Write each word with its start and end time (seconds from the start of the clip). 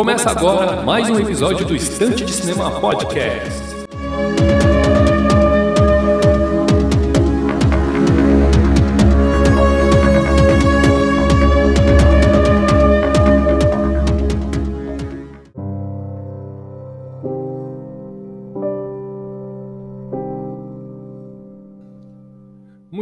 Começa 0.00 0.30
agora 0.30 0.82
mais 0.82 1.10
um 1.10 1.20
episódio 1.20 1.66
do 1.66 1.76
Estante 1.76 2.24
de 2.24 2.32
Cinema 2.32 2.80
Podcast. 2.80 3.79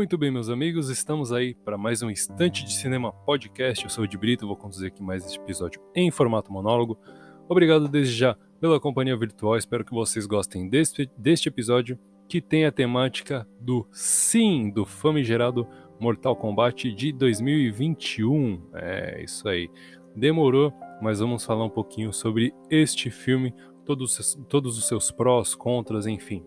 Muito 0.09 0.17
bem, 0.17 0.31
meus 0.31 0.49
amigos, 0.49 0.89
estamos 0.89 1.35
aí 1.35 1.55
para 1.55 1.77
mais 1.77 2.01
um 2.01 2.09
Instante 2.09 2.65
de 2.65 2.73
Cinema 2.73 3.13
Podcast. 3.13 3.85
Eu 3.85 3.91
sou 3.91 4.05
o 4.05 4.09
de 4.09 4.17
Brito, 4.17 4.47
vou 4.47 4.57
conduzir 4.57 4.89
aqui 4.89 5.03
mais 5.03 5.23
este 5.27 5.39
episódio 5.39 5.83
em 5.95 6.11
formato 6.11 6.51
monólogo. 6.51 6.99
Obrigado 7.47 7.87
desde 7.87 8.15
já 8.15 8.35
pela 8.59 8.81
companhia 8.81 9.15
virtual, 9.19 9.59
espero 9.59 9.85
que 9.85 9.93
vocês 9.93 10.25
gostem 10.25 10.67
deste, 10.67 11.11
deste 11.15 11.51
episódio 11.51 11.99
que 12.27 12.41
tem 12.41 12.65
a 12.65 12.73
temática 12.73 13.47
do 13.61 13.87
sim, 13.93 14.71
do 14.71 14.87
famigerado 14.87 15.69
Mortal 16.01 16.35
Kombat 16.35 16.91
de 16.91 17.13
2021. 17.13 18.63
É 18.77 19.23
isso 19.23 19.47
aí, 19.47 19.69
demorou, 20.17 20.73
mas 21.03 21.21
vamos 21.21 21.45
falar 21.45 21.67
um 21.67 21.71
pouquinho 21.71 22.15
sobre 22.15 22.55
este 22.71 23.11
filme, 23.11 23.53
todos, 23.85 24.35
todos 24.49 24.79
os 24.79 24.89
seus 24.89 25.11
prós, 25.11 25.55
contras, 25.55 26.07
enfim. 26.07 26.43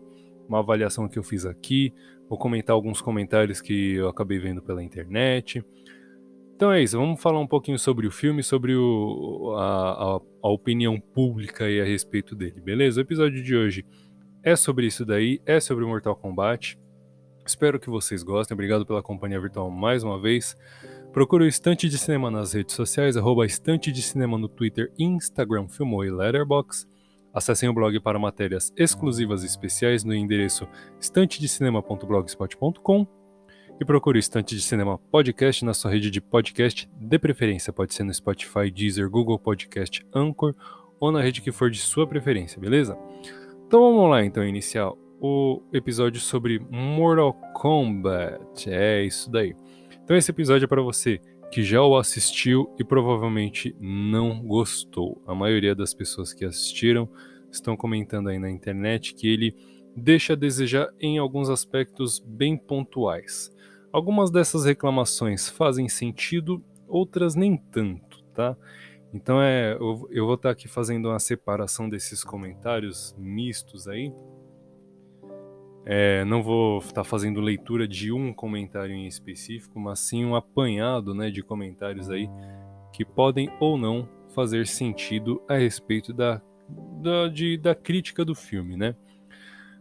Uma 0.50 0.60
avaliação 0.60 1.07
que 1.07 1.20
eu 1.20 1.24
fiz 1.24 1.46
aqui, 1.46 1.94
Vou 2.32 2.37
comentar 2.37 2.74
alguns 2.74 3.01
comentários 3.01 3.60
que 3.60 3.96
eu 3.96 4.07
acabei 4.07 4.40
vendo 4.40 4.62
pela 4.62 4.82
internet. 4.82 5.62
Então 6.55 6.71
é 6.71 6.82
isso, 6.82 6.98
vamos 6.98 7.21
falar 7.21 7.41
um 7.41 7.46
pouquinho 7.46 7.77
sobre 7.77 8.07
o 8.07 8.12
filme, 8.12 8.41
sobre 8.41 8.73
o, 8.73 9.54
a, 9.57 9.91
a, 9.91 10.20
a, 10.43 10.49
opinião 10.49 10.98
pública 10.98 11.65
a 11.65 11.84
respeito 11.84 12.34
dele, 12.34 12.62
beleza? 12.62 13.01
O 13.01 13.04
episódio 13.04 13.43
de 13.43 13.54
hoje 13.54 13.85
é 14.41 14.55
sobre 14.55 14.88
isso 14.88 15.04
daí, 15.05 15.41
é 15.46 15.60
sobre 15.60 15.84
Mortal 15.84 16.15
Kombat. 16.15 16.79
Espero 17.46 17.77
que 17.77 17.90
vocês 17.90 18.23
gostem, 18.23 18.55
obrigado 18.55 18.85
pela 18.85 19.04
companhia 19.04 19.41
virtual 19.41 19.70
mais 19.70 20.01
uma 20.01 20.18
vez. 20.18 20.55
Procure 21.12 21.43
o 21.43 21.48
Estante 21.49 21.90
de 21.90 21.98
Cinema 21.98 22.32
nas 22.32 22.54
redes 22.54 22.76
sociais, 22.76 23.18
arroba 23.18 23.45
Estante 23.45 23.91
de 23.91 24.01
Cinema 24.01 24.38
no 24.38 24.48
Twitter, 24.48 24.90
Instagram, 24.98 25.68
Filmou 25.68 26.05
e 26.05 26.10
Letterboxd. 26.10 26.91
Acessem 27.34 27.70
o 27.70 27.74
blog 27.74 27.98
para 27.99 28.20
matérias 28.20 28.74
exclusivas 28.76 29.43
e 29.43 29.46
especiais 29.46 30.04
no 30.04 30.13
endereço 30.13 30.68
estantedecinema.blogspot.com 30.99 33.07
e 33.79 33.85
procure 33.85 34.18
o 34.18 34.20
Estante 34.20 34.55
de 34.55 34.62
Cinema 34.62 34.98
Podcast 34.98 35.63
na 35.63 35.73
sua 35.73 35.91
rede 35.91 36.12
de 36.12 36.21
podcast 36.21 36.90
de 36.93 37.18
preferência. 37.18 37.73
Pode 37.73 37.93
ser 37.93 38.04
no 38.04 38.13
Spotify, 38.13 38.70
Deezer, 38.70 39.10
Google 39.10 39.40
Podcast, 39.40 40.05
Anchor 40.13 40.54
ou 40.99 41.12
na 41.12 41.21
rede 41.21 41.41
que 41.41 41.51
for 41.51 41.71
de 41.71 41.79
sua 41.79 42.05
preferência, 42.05 42.62
beleza? 42.62 42.98
Então 43.66 43.82
vamos 43.82 44.10
lá 44.10 44.23
então 44.23 44.45
iniciar 44.45 44.91
o 45.20 45.63
episódio 45.71 46.20
sobre 46.20 46.60
Mortal 46.70 47.34
Kombat. 47.54 48.70
É 48.70 49.04
isso 49.04 49.32
daí. 49.32 49.55
Então 50.04 50.18
esse 50.18 50.29
episódio 50.29 50.66
é 50.66 50.68
para 50.68 50.82
você 50.82 51.21
que 51.52 51.63
já 51.63 51.82
o 51.82 51.98
assistiu 51.98 52.74
e 52.80 52.84
provavelmente 52.84 53.76
não 53.80 54.40
gostou. 54.41 55.21
A 55.27 55.35
maioria 55.35 55.76
das 55.76 55.94
pessoas 55.94 56.34
que 56.34 56.46
assistiram 56.46 57.10
estão 57.52 57.76
comentando 57.76 58.30
aí 58.30 58.40
na 58.40 58.49
internet 58.49 59.13
que 59.13 59.27
ele 59.27 59.55
deixa 59.96 60.32
a 60.32 60.38
desejar 60.38 60.90
em 60.99 61.18
alguns 61.18 61.49
aspectos 61.49 62.20
bem 62.20 62.57
pontuais. 62.57 63.52
Algumas 63.91 64.31
dessas 64.31 64.63
reclamações 64.63 65.50
fazem 65.50 65.89
sentido, 65.89 66.63
outras 66.88 67.35
nem 67.35 67.57
tanto, 67.57 68.23
tá? 68.33 68.56
Então 69.13 69.41
é, 69.41 69.73
eu, 69.73 70.07
eu 70.09 70.25
vou 70.25 70.35
estar 70.35 70.51
aqui 70.51 70.69
fazendo 70.69 71.09
uma 71.09 71.19
separação 71.19 71.89
desses 71.89 72.23
comentários 72.23 73.13
mistos 73.19 73.89
aí 73.89 74.13
é, 75.86 76.24
não 76.25 76.44
vou 76.44 76.80
estar 76.80 76.94
tá 76.94 77.03
fazendo 77.03 77.42
leitura 77.42 77.88
de 77.88 78.12
um 78.12 78.34
comentário 78.34 78.94
em 78.94 79.08
específico, 79.08 79.80
mas 79.80 80.00
sim 80.00 80.24
um 80.25 80.36
apanhado 80.36 81.14
né, 81.14 81.30
de 81.30 81.42
comentários 81.42 82.09
aí 82.09 82.30
que 82.94 83.03
podem 83.03 83.52
ou 83.59 83.78
não 83.78 84.08
fazer 84.36 84.68
sentido 84.68 85.42
a 85.47 85.56
respeito 85.56 86.14
da, 86.14 86.42
da, 87.02 87.28
de, 87.28 87.58
da 87.58 87.74
crítica 87.74 88.24
do 88.24 88.36
filme, 88.36 88.78
né? 88.78 88.96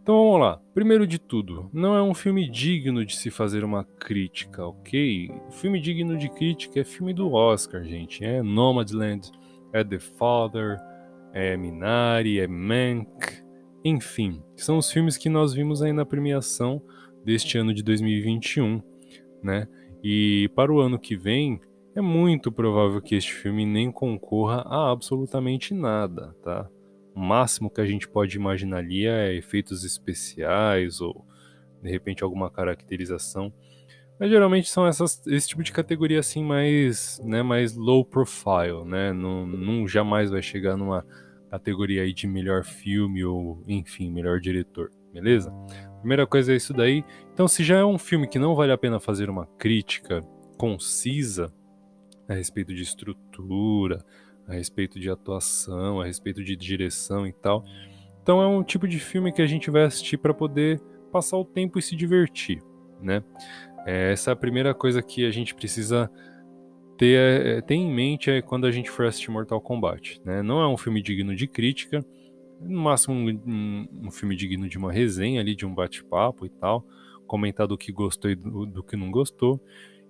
Então 0.02 0.16
vamos 0.16 0.40
lá. 0.40 0.60
Primeiro 0.72 1.06
de 1.06 1.18
tudo, 1.18 1.68
não 1.72 1.94
é 1.94 2.02
um 2.02 2.14
filme 2.14 2.48
digno 2.48 3.04
de 3.04 3.14
se 3.14 3.30
fazer 3.30 3.62
uma 3.62 3.84
crítica, 3.84 4.66
ok? 4.66 5.30
Filme 5.50 5.80
digno 5.80 6.16
de 6.16 6.28
crítica 6.28 6.80
é 6.80 6.84
filme 6.84 7.12
do 7.12 7.32
Oscar, 7.32 7.84
gente. 7.84 8.24
É 8.24 8.42
Nomadland, 8.42 9.30
é 9.72 9.84
The 9.84 9.98
Father, 9.98 10.80
é 11.32 11.56
Minari, 11.56 12.40
é 12.40 12.46
Mank, 12.46 13.44
enfim, 13.84 14.42
são 14.56 14.78
os 14.78 14.90
filmes 14.90 15.16
que 15.16 15.28
nós 15.28 15.54
vimos 15.54 15.82
aí 15.82 15.92
na 15.92 16.04
premiação 16.04 16.82
deste 17.24 17.56
ano 17.58 17.72
de 17.72 17.82
2021, 17.82 18.82
né? 19.42 19.66
E 20.02 20.50
para 20.54 20.72
o 20.72 20.80
ano 20.80 20.98
que 20.98 21.16
vem, 21.16 21.60
é 21.94 22.00
muito 22.00 22.52
provável 22.52 23.00
que 23.00 23.14
este 23.14 23.32
filme 23.32 23.66
nem 23.66 23.90
concorra 23.90 24.62
a 24.66 24.90
absolutamente 24.90 25.74
nada, 25.74 26.34
tá? 26.42 26.68
O 27.14 27.20
máximo 27.20 27.70
que 27.70 27.80
a 27.80 27.86
gente 27.86 28.08
pode 28.08 28.36
imaginar 28.36 28.78
ali 28.78 29.06
é 29.06 29.34
efeitos 29.34 29.84
especiais 29.84 31.00
ou 31.00 31.24
de 31.82 31.90
repente 31.90 32.22
alguma 32.22 32.50
caracterização. 32.50 33.52
Mas 34.18 34.30
geralmente 34.30 34.68
são 34.68 34.86
essas, 34.86 35.26
esse 35.26 35.48
tipo 35.48 35.62
de 35.62 35.72
categoria 35.72 36.20
assim 36.20 36.44
mais, 36.44 37.18
né, 37.24 37.42
mais 37.42 37.74
low 37.74 38.04
profile, 38.04 38.84
né? 38.84 39.12
Não, 39.12 39.46
não 39.46 39.88
jamais 39.88 40.30
vai 40.30 40.42
chegar 40.42 40.76
numa 40.76 41.04
categoria 41.50 42.02
aí 42.02 42.12
de 42.12 42.26
melhor 42.26 42.64
filme 42.64 43.24
ou, 43.24 43.62
enfim, 43.66 44.10
melhor 44.10 44.38
diretor, 44.38 44.90
beleza? 45.12 45.52
Primeira 45.98 46.26
coisa 46.26 46.52
é 46.52 46.56
isso 46.56 46.72
daí. 46.72 47.04
Então, 47.32 47.48
se 47.48 47.64
já 47.64 47.78
é 47.78 47.84
um 47.84 47.98
filme 47.98 48.28
que 48.28 48.38
não 48.38 48.54
vale 48.54 48.72
a 48.72 48.78
pena 48.78 49.00
fazer 49.00 49.28
uma 49.28 49.46
crítica 49.58 50.20
concisa 50.56 51.52
a 52.28 52.34
respeito 52.34 52.72
de 52.72 52.82
estrutura, 52.82 54.04
a 54.46 54.52
respeito 54.52 55.00
de 55.00 55.10
atuação, 55.10 56.00
a 56.00 56.04
respeito 56.04 56.44
de 56.44 56.54
direção 56.54 57.26
e 57.26 57.32
tal, 57.32 57.64
então 58.22 58.40
é 58.40 58.46
um 58.46 58.62
tipo 58.62 58.86
de 58.86 58.98
filme 58.98 59.32
que 59.32 59.42
a 59.42 59.46
gente 59.46 59.70
vai 59.70 59.84
assistir 59.84 60.18
para 60.18 60.32
poder 60.32 60.80
passar 61.10 61.36
o 61.36 61.44
tempo 61.44 61.78
e 61.78 61.82
se 61.82 61.96
divertir, 61.96 62.62
né? 63.00 63.24
É, 63.86 64.12
essa 64.12 64.30
é 64.30 64.32
a 64.32 64.36
primeira 64.36 64.74
coisa 64.74 65.02
que 65.02 65.26
a 65.26 65.30
gente 65.30 65.54
precisa 65.54 66.10
ter, 67.00 67.16
é, 67.46 67.60
ter 67.62 67.76
em 67.76 67.90
mente 67.90 68.30
é 68.30 68.42
quando 68.42 68.66
a 68.66 68.70
gente 68.70 68.90
for 68.90 69.06
assistir 69.06 69.30
Mortal 69.30 69.58
Kombat. 69.58 70.20
Né? 70.22 70.42
Não 70.42 70.60
é 70.60 70.68
um 70.68 70.76
filme 70.76 71.00
digno 71.00 71.34
de 71.34 71.46
crítica, 71.46 72.04
no 72.60 72.82
máximo 72.82 73.14
um, 73.14 73.88
um, 74.04 74.10
filme 74.10 74.36
digno 74.36 74.68
de 74.68 74.76
uma 74.76 74.92
resenha 74.92 75.40
ali, 75.40 75.56
de 75.56 75.64
um 75.64 75.74
bate-papo 75.74 76.44
e 76.44 76.50
tal, 76.50 76.84
comentar 77.26 77.66
do 77.66 77.78
que 77.78 77.90
gostou 77.90 78.30
e 78.30 78.34
do, 78.34 78.66
do, 78.66 78.82
que 78.82 78.96
não 78.96 79.10
gostou. 79.10 79.58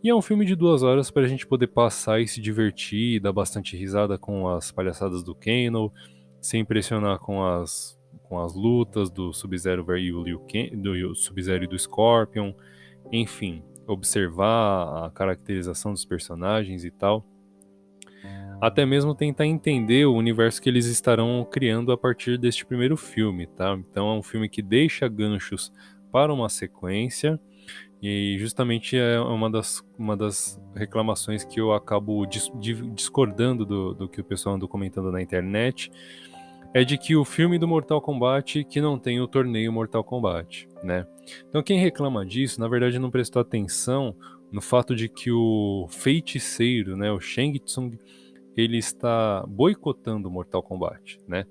E 0.03 0.09
é 0.09 0.15
um 0.15 0.21
filme 0.21 0.45
de 0.45 0.57
duas 0.57 0.83
horas 0.83 1.13
para 1.13 1.23
a 1.23 1.29
gente 1.29 1.47
poder 1.47 1.69
passar 1.69 2.21
e 2.21 2.27
se 2.27 2.41
divertir, 2.41 3.21
dar 3.21 3.33
bastante 3.33 3.77
risada 3.77 4.19
com 4.19 4.49
as 4.49 4.73
palhaçadas 4.73 5.23
do 5.23 5.33
Kano, 5.33 5.93
se 6.41 6.59
impressionar 6.59 7.21
com 7.21 7.45
as, 7.45 7.97
com 8.25 8.41
as 8.41 8.53
lutas 8.53 9.09
do 9.09 9.33
Sub-Zero 9.33 9.87
e 9.97 10.11
do 10.11 11.15
Sub-Zero 11.15 11.63
e 11.63 11.69
do 11.69 11.79
Scorpion, 11.79 12.53
enfim, 13.13 13.63
observar 13.87 15.07
a 15.07 15.11
caracterização 15.11 15.93
dos 15.93 16.05
personagens 16.05 16.85
e 16.85 16.91
tal. 16.91 17.25
Até 18.61 18.85
mesmo 18.85 19.15
tentar 19.15 19.47
entender 19.47 20.05
o 20.05 20.15
universo 20.15 20.61
que 20.61 20.69
eles 20.69 20.85
estarão 20.85 21.47
criando 21.51 21.93
a 21.93 21.97
partir 21.97 22.37
deste 22.37 22.67
primeiro 22.67 22.97
filme, 22.97 23.47
tá? 23.47 23.79
Então 23.91 24.11
é 24.11 24.13
um 24.13 24.23
filme 24.23 24.49
que 24.49 24.61
deixa 24.61 25.09
ganchos 25.09 25.73
para 26.13 26.33
uma 26.33 26.49
sequência 26.49 27.41
e 28.03 28.37
justamente 28.39 28.97
é 28.97 29.21
uma 29.21 29.51
das, 29.51 29.83
uma 29.99 30.17
das 30.17 30.61
reclamações 30.75 31.45
que 31.45 31.61
eu 31.61 31.73
acabo 31.73 32.25
dis, 32.27 32.51
discordando 32.95 33.65
do, 33.65 33.95
do 33.95 34.09
que 34.09 34.21
o 34.21 34.25
pessoal 34.25 34.57
andou 34.57 34.69
comentando 34.69 35.11
na 35.13 35.21
internet 35.21 35.91
é 36.73 36.85
de 36.85 36.97
que 36.97 37.17
o 37.17 37.25
filme 37.25 37.59
do 37.59 37.67
Mortal 37.67 38.01
Kombat 38.01 38.65
que 38.65 38.81
não 38.81 38.99
tem 38.99 39.21
o 39.21 39.27
torneio 39.27 39.73
Mortal 39.73 40.05
Kombat, 40.05 40.69
né? 40.83 41.07
Então 41.49 41.63
quem 41.63 41.79
reclama 41.79 42.25
disso, 42.25 42.61
na 42.61 42.69
verdade 42.69 42.99
não 42.99 43.11
prestou 43.11 43.43
atenção 43.43 44.15
no 44.53 44.61
fato 44.61 44.95
de 44.95 45.09
que 45.09 45.31
o 45.31 45.87
feiticeiro, 45.89 46.97
né, 46.97 47.11
o 47.11 47.21
Shang 47.21 47.59
Tsung, 47.59 47.97
ele 48.57 48.79
está 48.79 49.45
boicotando 49.47 50.31
Mortal 50.31 50.63
Kombat, 50.63 51.19
né? 51.27 51.45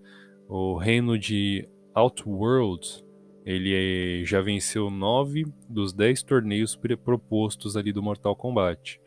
O 0.48 0.76
reino 0.78 1.18
de 1.18 1.68
Outworld, 1.94 3.04
ele 3.46 4.24
já 4.26 4.42
venceu 4.42 4.90
nove 4.90 5.46
dos 5.68 5.94
dez 5.94 6.24
torneios 6.24 6.78
propostos 7.04 7.76
ali 7.76 7.92
do 7.92 8.04
Mortal 8.04 8.36
Kombat. 8.36 9.00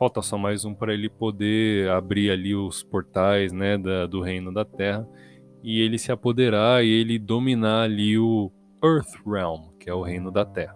Falta 0.00 0.22
só 0.22 0.38
mais 0.38 0.64
um 0.64 0.72
para 0.72 0.94
ele 0.94 1.10
poder 1.10 1.90
abrir 1.90 2.30
ali 2.30 2.54
os 2.54 2.82
portais, 2.82 3.52
né, 3.52 3.76
da, 3.76 4.06
do 4.06 4.22
reino 4.22 4.50
da 4.50 4.64
Terra 4.64 5.06
e 5.62 5.78
ele 5.82 5.98
se 5.98 6.10
apoderar 6.10 6.82
e 6.82 6.88
ele 6.88 7.18
dominar 7.18 7.82
ali 7.82 8.18
o 8.18 8.50
Earthrealm, 8.82 9.76
que 9.78 9.90
é 9.90 9.92
o 9.92 10.00
reino 10.00 10.30
da 10.30 10.42
Terra. 10.42 10.74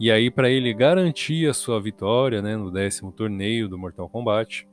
E 0.00 0.10
aí 0.10 0.30
para 0.30 0.48
ele 0.48 0.72
garantir 0.72 1.46
a 1.50 1.52
sua 1.52 1.78
vitória, 1.78 2.40
né, 2.40 2.56
no 2.56 2.70
décimo 2.70 3.12
torneio 3.12 3.68
do 3.68 3.76
Mortal 3.76 4.08
Kombat, 4.08 4.66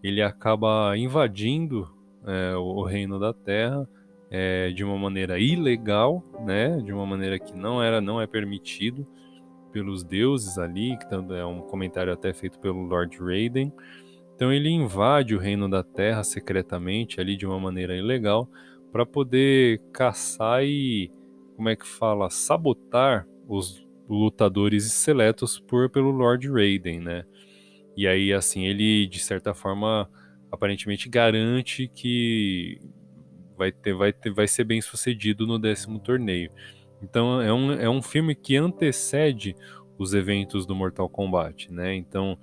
ele 0.00 0.22
acaba 0.22 0.96
invadindo 0.96 1.92
é, 2.24 2.54
o 2.54 2.84
reino 2.84 3.18
da 3.18 3.32
Terra 3.32 3.88
é, 4.30 4.70
de 4.70 4.84
uma 4.84 4.96
maneira 4.96 5.36
ilegal, 5.36 6.22
né? 6.44 6.80
De 6.80 6.92
uma 6.92 7.06
maneira 7.06 7.40
que 7.40 7.56
não 7.56 7.82
era, 7.82 8.00
não 8.00 8.20
é 8.20 8.26
permitido 8.28 9.04
pelos 9.76 10.02
deuses 10.02 10.56
ali, 10.56 10.96
que 10.96 11.14
é 11.34 11.44
um 11.44 11.60
comentário 11.60 12.10
até 12.10 12.32
feito 12.32 12.58
pelo 12.58 12.80
Lord 12.80 13.18
Raiden. 13.18 13.70
Então 14.34 14.50
ele 14.50 14.70
invade 14.70 15.34
o 15.34 15.38
reino 15.38 15.68
da 15.68 15.82
Terra 15.82 16.24
secretamente 16.24 17.20
ali 17.20 17.36
de 17.36 17.44
uma 17.44 17.60
maneira 17.60 17.94
ilegal 17.94 18.48
para 18.90 19.04
poder 19.04 19.82
caçar 19.92 20.64
e 20.64 21.12
como 21.54 21.68
é 21.68 21.76
que 21.76 21.86
fala, 21.86 22.30
sabotar 22.30 23.28
os 23.46 23.86
lutadores 24.08 24.90
seletos 24.92 25.60
por 25.60 25.90
pelo 25.90 26.10
Lord 26.10 26.50
Raiden, 26.50 27.00
né? 27.00 27.26
E 27.94 28.08
aí 28.08 28.32
assim 28.32 28.64
ele 28.64 29.06
de 29.06 29.18
certa 29.18 29.52
forma 29.52 30.08
aparentemente 30.50 31.06
garante 31.06 31.86
que 31.86 32.80
vai 33.58 33.70
ter, 33.70 33.92
vai 33.92 34.10
ter, 34.10 34.32
vai 34.32 34.48
ser 34.48 34.64
bem 34.64 34.80
sucedido 34.80 35.46
no 35.46 35.58
décimo 35.58 35.98
torneio. 35.98 36.50
Então 37.08 37.40
é 37.40 37.52
um, 37.52 37.72
é 37.72 37.88
um 37.88 38.02
filme 38.02 38.34
que 38.34 38.56
antecede 38.56 39.54
os 39.96 40.12
eventos 40.12 40.66
do 40.66 40.74
Mortal 40.74 41.08
Kombat, 41.08 41.72
né? 41.72 41.94
Então 41.94 42.36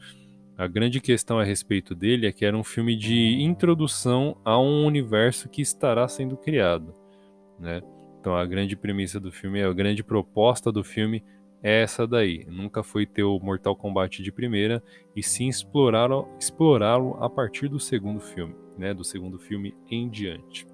a 0.58 0.68
grande 0.68 1.02
questão 1.02 1.38
a 1.38 1.44
respeito 1.44 1.94
dele 1.94 2.28
é 2.28 2.32
que 2.32 2.46
era 2.46 2.58
um 2.58 2.64
filme 2.64 2.96
de 2.96 3.42
introdução 3.42 4.38
a 4.46 4.60
um 4.60 4.86
universo 4.86 5.50
que 5.50 5.62
estará 5.62 6.08
sendo 6.08 6.38
criado, 6.38 6.94
né? 7.60 7.82
Então 8.20 8.36
a 8.36 8.46
grande 8.46 8.76
premissa 8.76 9.20
do 9.20 9.32
filme, 9.32 9.62
a 9.62 9.74
grande 9.74 10.04
proposta 10.04 10.72
do 10.72 10.84
filme 10.84 11.22
é 11.62 11.82
essa 11.82 12.08
daí. 12.08 12.46
Nunca 12.48 12.84
foi 12.84 13.06
ter 13.06 13.24
o 13.24 13.40
Mortal 13.40 13.76
Kombat 13.76 14.24
de 14.24 14.32
primeira 14.32 14.82
e 15.16 15.22
sim 15.22 15.50
explorá-lo 15.50 16.30
explorá 16.40 16.96
a 17.20 17.30
partir 17.30 17.68
do 17.68 17.80
segundo 17.80 18.22
filme, 18.22 18.56
né? 18.78 18.94
Do 18.94 19.04
segundo 19.04 19.38
filme 19.38 19.76
em 19.90 20.10
diante. 20.10 20.66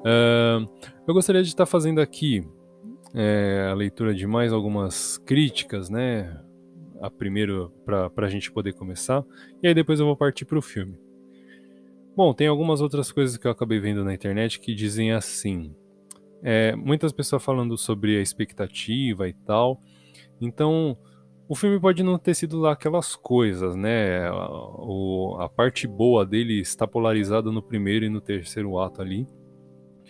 Uh, 0.00 0.68
eu 1.06 1.14
gostaria 1.14 1.42
de 1.42 1.48
estar 1.48 1.66
fazendo 1.66 2.00
aqui 2.00 2.42
é, 3.14 3.68
a 3.70 3.74
leitura 3.74 4.14
de 4.14 4.26
mais 4.26 4.52
algumas 4.52 5.18
críticas, 5.18 5.90
né? 5.90 6.40
A 7.00 7.10
primeiro 7.10 7.72
para 7.84 8.26
a 8.26 8.28
gente 8.28 8.52
poder 8.52 8.74
começar, 8.74 9.24
e 9.62 9.68
aí 9.68 9.74
depois 9.74 9.98
eu 9.98 10.06
vou 10.06 10.16
partir 10.16 10.44
para 10.44 10.58
o 10.58 10.62
filme. 10.62 10.98
Bom, 12.14 12.34
tem 12.34 12.46
algumas 12.46 12.80
outras 12.80 13.10
coisas 13.10 13.36
que 13.36 13.46
eu 13.46 13.50
acabei 13.50 13.80
vendo 13.80 14.04
na 14.04 14.12
internet 14.12 14.60
que 14.60 14.74
dizem 14.74 15.12
assim. 15.12 15.74
É, 16.42 16.74
muitas 16.76 17.12
pessoas 17.12 17.42
falando 17.42 17.76
sobre 17.78 18.16
a 18.18 18.20
expectativa 18.20 19.28
e 19.28 19.32
tal. 19.32 19.80
Então, 20.40 20.96
o 21.48 21.54
filme 21.54 21.80
pode 21.80 22.02
não 22.02 22.18
ter 22.18 22.34
sido 22.34 22.58
lá 22.58 22.72
aquelas 22.72 23.16
coisas, 23.16 23.74
né? 23.74 24.30
O, 24.30 25.36
a 25.40 25.48
parte 25.48 25.86
boa 25.86 26.26
dele 26.26 26.60
está 26.60 26.86
polarizada 26.86 27.50
no 27.50 27.62
primeiro 27.62 28.04
e 28.04 28.10
no 28.10 28.20
terceiro 28.20 28.78
ato 28.78 29.00
ali 29.00 29.26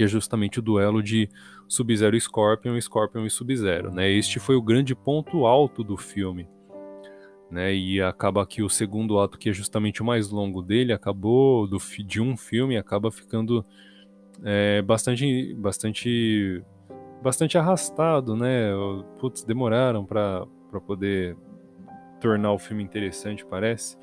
que 0.01 0.05
é 0.05 0.09
justamente 0.09 0.59
o 0.59 0.63
duelo 0.63 1.03
de 1.03 1.29
Sub-Zero 1.69 2.17
e 2.17 2.21
Scorpion, 2.23 2.81
Scorpion 2.81 3.27
e 3.27 3.31
Sub-Zero, 3.31 3.93
né? 3.93 4.11
Este 4.11 4.41
foi 4.41 4.57
o 4.57 4.63
grande 4.63 4.95
ponto 4.95 5.45
alto 5.45 5.85
do 5.85 5.95
filme, 5.95 6.49
né? 7.51 7.75
E 7.75 8.01
acaba 8.01 8.47
que 8.47 8.63
o 8.63 8.71
segundo 8.71 9.19
ato, 9.19 9.37
que 9.37 9.51
é 9.51 9.53
justamente 9.53 10.01
o 10.01 10.05
mais 10.07 10.31
longo 10.31 10.63
dele, 10.63 10.95
acabou 10.95 11.67
do, 11.67 11.77
de 12.07 12.19
um 12.19 12.35
filme, 12.35 12.79
acaba 12.79 13.11
ficando 13.11 13.63
é, 14.43 14.81
bastante, 14.81 15.53
bastante, 15.53 16.65
bastante 17.23 17.59
arrastado, 17.59 18.35
né? 18.35 18.71
Putz, 19.19 19.45
demoraram 19.45 20.07
para 20.07 20.47
poder 20.87 21.37
tornar 22.23 22.55
o 22.55 22.59
filme 22.59 22.83
interessante, 22.83 23.45
parece 23.45 23.99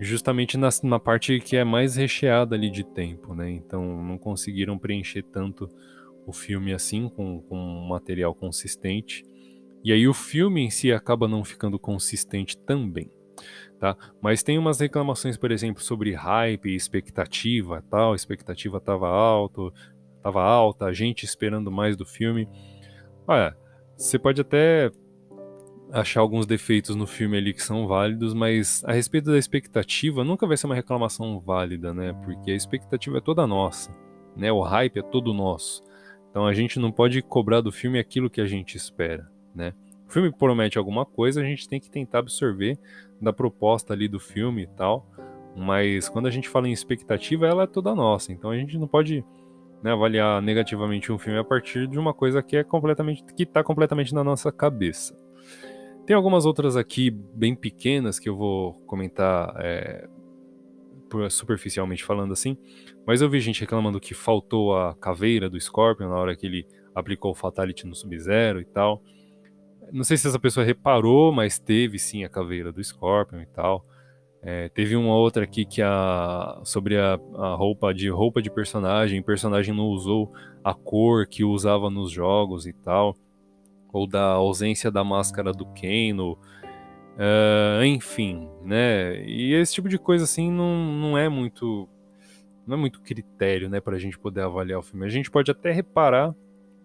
justamente 0.00 0.56
na, 0.56 0.70
na, 0.82 0.98
parte 0.98 1.38
que 1.40 1.56
é 1.56 1.64
mais 1.64 1.96
recheada 1.96 2.56
ali 2.56 2.70
de 2.70 2.82
tempo, 2.82 3.34
né? 3.34 3.50
Então 3.50 4.02
não 4.02 4.16
conseguiram 4.16 4.78
preencher 4.78 5.22
tanto 5.22 5.68
o 6.26 6.32
filme 6.32 6.72
assim 6.72 7.08
com, 7.08 7.42
com 7.42 7.56
um 7.56 7.88
material 7.88 8.34
consistente. 8.34 9.22
E 9.84 9.92
aí 9.92 10.08
o 10.08 10.14
filme 10.14 10.62
em 10.62 10.70
si 10.70 10.92
acaba 10.92 11.28
não 11.28 11.44
ficando 11.44 11.78
consistente 11.78 12.56
também, 12.56 13.10
tá? 13.78 13.96
Mas 14.22 14.42
tem 14.42 14.58
umas 14.58 14.80
reclamações, 14.80 15.36
por 15.36 15.50
exemplo, 15.50 15.82
sobre 15.82 16.14
hype 16.14 16.74
expectativa, 16.74 17.82
tal, 17.90 18.12
a 18.12 18.16
expectativa 18.16 18.78
estava 18.78 19.08
alto, 19.08 19.72
tava 20.22 20.42
alta, 20.42 20.86
a 20.86 20.92
gente 20.92 21.24
esperando 21.24 21.70
mais 21.70 21.96
do 21.96 22.06
filme. 22.06 22.48
Olha, 23.26 23.56
você 23.96 24.18
pode 24.18 24.40
até 24.40 24.90
achar 25.92 26.20
alguns 26.20 26.46
defeitos 26.46 26.94
no 26.94 27.06
filme 27.06 27.36
ali 27.36 27.52
que 27.52 27.62
são 27.62 27.86
válidos, 27.86 28.34
mas 28.34 28.82
a 28.84 28.92
respeito 28.92 29.30
da 29.30 29.38
expectativa 29.38 30.24
nunca 30.24 30.46
vai 30.46 30.56
ser 30.56 30.66
uma 30.66 30.74
reclamação 30.74 31.40
válida, 31.40 31.92
né? 31.92 32.12
Porque 32.24 32.50
a 32.50 32.54
expectativa 32.54 33.18
é 33.18 33.20
toda 33.20 33.46
nossa, 33.46 33.94
né? 34.36 34.50
O 34.52 34.60
hype 34.60 34.98
é 34.98 35.02
todo 35.02 35.34
nosso. 35.34 35.82
Então 36.30 36.46
a 36.46 36.52
gente 36.52 36.78
não 36.78 36.92
pode 36.92 37.20
cobrar 37.22 37.60
do 37.60 37.72
filme 37.72 37.98
aquilo 37.98 38.30
que 38.30 38.40
a 38.40 38.46
gente 38.46 38.76
espera, 38.76 39.30
né? 39.54 39.72
O 40.08 40.12
filme 40.12 40.32
promete 40.32 40.78
alguma 40.78 41.04
coisa, 41.04 41.40
a 41.40 41.44
gente 41.44 41.68
tem 41.68 41.80
que 41.80 41.90
tentar 41.90 42.20
absorver 42.20 42.78
da 43.20 43.32
proposta 43.32 43.92
ali 43.92 44.08
do 44.08 44.18
filme 44.18 44.62
e 44.62 44.66
tal. 44.66 45.06
Mas 45.56 46.08
quando 46.08 46.26
a 46.26 46.30
gente 46.30 46.48
fala 46.48 46.68
em 46.68 46.72
expectativa, 46.72 47.46
ela 47.46 47.64
é 47.64 47.66
toda 47.66 47.94
nossa. 47.94 48.32
Então 48.32 48.50
a 48.50 48.56
gente 48.56 48.78
não 48.78 48.86
pode 48.86 49.24
né, 49.82 49.92
avaliar 49.92 50.40
negativamente 50.40 51.12
um 51.12 51.18
filme 51.18 51.38
a 51.38 51.44
partir 51.44 51.86
de 51.86 51.98
uma 51.98 52.14
coisa 52.14 52.42
que 52.42 52.56
é 52.56 52.64
completamente 52.64 53.24
que 53.24 53.42
está 53.42 53.62
completamente 53.62 54.14
na 54.14 54.22
nossa 54.22 54.52
cabeça. 54.52 55.16
Tem 56.06 56.16
algumas 56.16 56.44
outras 56.44 56.76
aqui 56.76 57.10
bem 57.10 57.54
pequenas 57.54 58.18
que 58.18 58.28
eu 58.28 58.36
vou 58.36 58.74
comentar 58.86 59.54
é, 59.58 60.08
superficialmente 61.28 62.04
falando 62.04 62.32
assim, 62.32 62.56
mas 63.06 63.20
eu 63.20 63.28
vi 63.28 63.40
gente 63.40 63.60
reclamando 63.60 64.00
que 64.00 64.14
faltou 64.14 64.76
a 64.76 64.94
caveira 64.94 65.48
do 65.48 65.60
Scorpion 65.60 66.08
na 66.08 66.16
hora 66.16 66.36
que 66.36 66.46
ele 66.46 66.66
aplicou 66.94 67.32
o 67.32 67.34
Fatality 67.34 67.86
no 67.86 67.94
Sub-Zero 67.94 68.60
e 68.60 68.64
tal. 68.64 69.02
Não 69.92 70.04
sei 70.04 70.16
se 70.16 70.28
essa 70.28 70.38
pessoa 70.38 70.64
reparou, 70.64 71.32
mas 71.32 71.58
teve 71.58 71.98
sim 71.98 72.24
a 72.24 72.28
caveira 72.28 72.72
do 72.72 72.82
Scorpion 72.82 73.40
e 73.40 73.46
tal. 73.46 73.84
É, 74.42 74.68
teve 74.70 74.96
uma 74.96 75.14
outra 75.14 75.44
aqui 75.44 75.66
que 75.66 75.82
a 75.82 76.60
sobre 76.64 76.96
a, 76.96 77.20
a, 77.34 77.54
roupa 77.54 77.92
de 77.92 78.08
roupa 78.08 78.40
de 78.40 78.50
personagem, 78.50 79.22
personagem 79.22 79.74
não 79.74 79.84
usou 79.84 80.32
a 80.64 80.72
cor 80.72 81.26
que 81.26 81.44
usava 81.44 81.90
nos 81.90 82.10
jogos 82.10 82.66
e 82.66 82.72
tal 82.72 83.14
ou 83.92 84.06
da 84.06 84.22
ausência 84.22 84.90
da 84.90 85.02
máscara 85.02 85.52
do 85.52 85.66
Kano, 85.66 86.38
uh, 87.16 87.84
enfim, 87.84 88.48
né? 88.62 89.22
E 89.24 89.54
esse 89.54 89.74
tipo 89.74 89.88
de 89.88 89.98
coisa 89.98 90.24
assim 90.24 90.50
não, 90.50 90.76
não 90.92 91.18
é 91.18 91.28
muito 91.28 91.88
não 92.66 92.76
é 92.76 92.80
muito 92.80 93.00
critério, 93.00 93.68
né, 93.68 93.80
para 93.80 93.96
a 93.96 93.98
gente 93.98 94.16
poder 94.16 94.42
avaliar 94.42 94.78
o 94.78 94.82
filme. 94.82 95.04
A 95.04 95.08
gente 95.08 95.28
pode 95.28 95.50
até 95.50 95.72
reparar, 95.72 96.32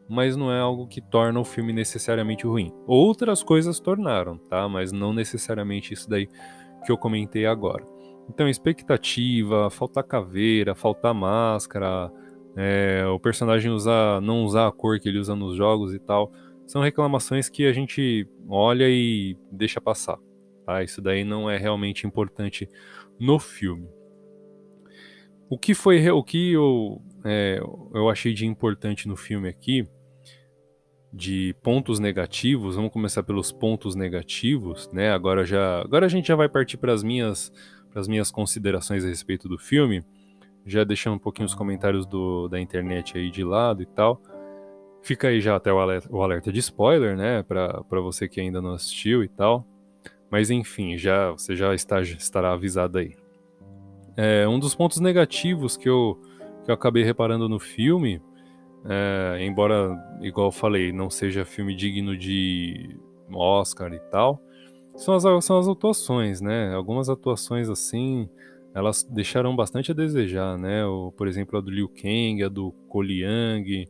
mas 0.10 0.36
não 0.36 0.52
é 0.52 0.60
algo 0.60 0.88
que 0.88 1.00
torna 1.00 1.40
o 1.40 1.46
filme 1.46 1.72
necessariamente 1.72 2.48
ruim. 2.48 2.74
Outras 2.88 3.44
coisas 3.44 3.80
tornaram, 3.80 4.38
tá? 4.38 4.68
Mas 4.68 4.92
não 4.92 5.14
necessariamente 5.14 5.94
isso 5.94 6.10
daí 6.10 6.28
que 6.86 6.92
eu 6.92 6.98
comentei 6.98 7.46
agora. 7.46 7.86
Então, 8.28 8.50
expectativa, 8.50 9.70
faltar 9.70 10.04
caveira, 10.04 10.74
faltar 10.74 11.14
máscara, 11.14 12.12
é, 12.56 13.06
o 13.06 13.20
personagem 13.20 13.72
usar, 13.72 14.20
não 14.22 14.44
usar 14.44 14.68
a 14.68 14.72
cor 14.72 15.00
que 15.00 15.08
ele 15.08 15.20
usa 15.20 15.36
nos 15.36 15.56
jogos 15.56 15.94
e 15.94 16.00
tal 16.00 16.32
são 16.66 16.82
reclamações 16.82 17.50
que 17.50 17.66
a 17.66 17.74
gente 17.74 18.28
olha 18.48 18.90
e 18.90 19.38
deixa 19.52 19.80
passar. 19.80 20.18
Tá? 20.66 20.84
Isso 20.84 21.02
daí 21.02 21.24
não 21.24 21.50
é 21.50 21.58
realmente 21.58 22.08
importante 22.08 22.68
no 23.20 23.40
filme. 23.40 23.88
O 25.50 25.58
que 25.58 25.76
foi 25.76 26.10
o 26.10 26.24
que 26.24 26.54
eu, 26.54 27.02
é, 27.24 27.60
eu 27.94 28.10
achei 28.10 28.34
de 28.34 28.46
importante 28.46 29.08
no 29.08 29.16
filme 29.16 29.48
aqui, 29.48 29.88
de 31.14 31.56
pontos 31.62 32.00
negativos, 32.00 32.76
vamos 32.76 32.92
começar 32.92 33.24
pelos 33.24 33.52
pontos 33.52 33.96
negativos, 33.96 34.90
né? 34.92 35.12
Agora 35.12 35.46
já, 35.46 35.82
agora 35.82 36.08
a 36.08 36.10
gente 36.10 36.28
já 36.28 36.36
vai 36.36 36.50
partir 36.50 36.78
para 36.78 36.92
as 36.92 37.04
minhas, 37.04 37.54
as 37.94 38.08
minhas 38.08 38.32
considerações 38.32 39.06
a 39.06 39.08
respeito 39.08 39.48
do 39.48 39.58
filme, 39.58 40.04
já 40.66 40.84
deixando 40.84 41.16
um 41.16 41.20
pouquinho 41.20 41.46
os 41.46 41.56
comentários 41.56 42.06
do, 42.06 42.50
da 42.50 42.60
internet 42.60 43.18
aí 43.18 43.30
de 43.30 43.44
lado 43.44 43.82
e 43.82 43.86
tal. 43.86 44.22
Fica 45.06 45.28
aí 45.28 45.40
já 45.40 45.56
até 45.56 45.72
o 45.72 45.78
alerta, 45.78 46.10
o 46.12 46.24
alerta 46.24 46.52
de 46.52 46.58
spoiler, 46.58 47.16
né? 47.16 47.44
Para 47.44 48.02
você 48.02 48.28
que 48.28 48.42
ainda 48.42 48.60
não 48.60 48.74
assistiu 48.74 49.24
e 49.24 49.28
tal. 49.28 49.64
Mas 50.32 50.50
enfim, 50.50 50.98
já 50.98 51.30
você 51.30 51.56
já 51.56 51.76
está, 51.76 52.02
estará 52.02 52.54
avisado 52.54 52.98
aí. 52.98 53.16
É, 54.18 54.48
um 54.48 54.58
dos 54.58 54.74
pontos 54.74 55.00
negativos 55.00 55.78
que 55.78 55.88
eu, 55.88 56.20
que 56.64 56.72
eu 56.72 56.74
acabei 56.74 57.04
reparando 57.04 57.48
no 57.48 57.60
filme, 57.60 58.20
é, 58.84 59.46
embora, 59.46 59.96
igual 60.22 60.48
eu 60.48 60.52
falei, 60.52 60.92
não 60.92 61.12
seja 61.12 61.46
filme 61.46 61.76
digno 61.76 62.18
de 62.18 62.98
Oscar 63.32 63.94
e 63.94 64.00
tal, 64.10 64.42
são 64.96 65.14
as, 65.14 65.46
são 65.46 65.60
as 65.60 65.68
atuações, 65.68 66.42
né? 66.42 66.74
Algumas 66.74 67.10
atuações 67.10 67.70
assim, 67.70 68.28
elas 68.74 69.04
deixaram 69.04 69.56
bastante 69.56 69.92
a 69.92 69.94
desejar, 69.94 70.58
né? 70.58 70.84
O, 70.84 71.12
por 71.12 71.28
exemplo, 71.28 71.60
a 71.60 71.62
do 71.62 71.70
Liu 71.70 71.90
Kang, 71.90 72.42
a 72.44 72.50
do 72.50 72.72
Ko 72.90 73.04
Liang, 73.04 73.88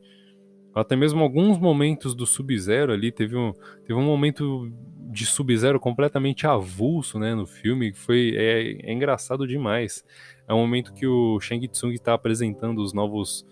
até 0.75 0.95
mesmo 0.95 1.21
alguns 1.21 1.57
momentos 1.57 2.13
do 2.13 2.25
Sub-Zero 2.25 2.91
ali, 2.91 3.11
teve 3.11 3.37
um, 3.37 3.53
teve 3.85 3.93
um 3.93 4.03
momento 4.03 4.71
de 5.09 5.25
Sub-Zero 5.25 5.79
completamente 5.79 6.45
avulso, 6.45 7.17
né, 7.17 7.33
no 7.33 7.47
filme, 7.47 7.93
foi 7.93 8.35
é, 8.35 8.89
é, 8.89 8.91
engraçado 8.91 9.47
demais. 9.47 10.03
É 10.47 10.53
um 10.53 10.59
momento 10.59 10.93
que 10.93 11.07
o 11.07 11.39
Shang 11.39 11.65
Tsung 11.69 11.93
está 11.93 12.13
apresentando 12.13 12.81
os 12.81 12.93
novos 12.93 13.47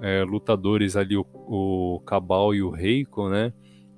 é, 0.00 0.24
lutadores 0.24 0.96
ali, 0.96 1.16
o, 1.16 1.26
o 1.32 2.00
Cabal 2.06 2.54
e 2.54 2.62
o 2.62 2.70
Reiko, 2.70 3.28
né? 3.28 3.52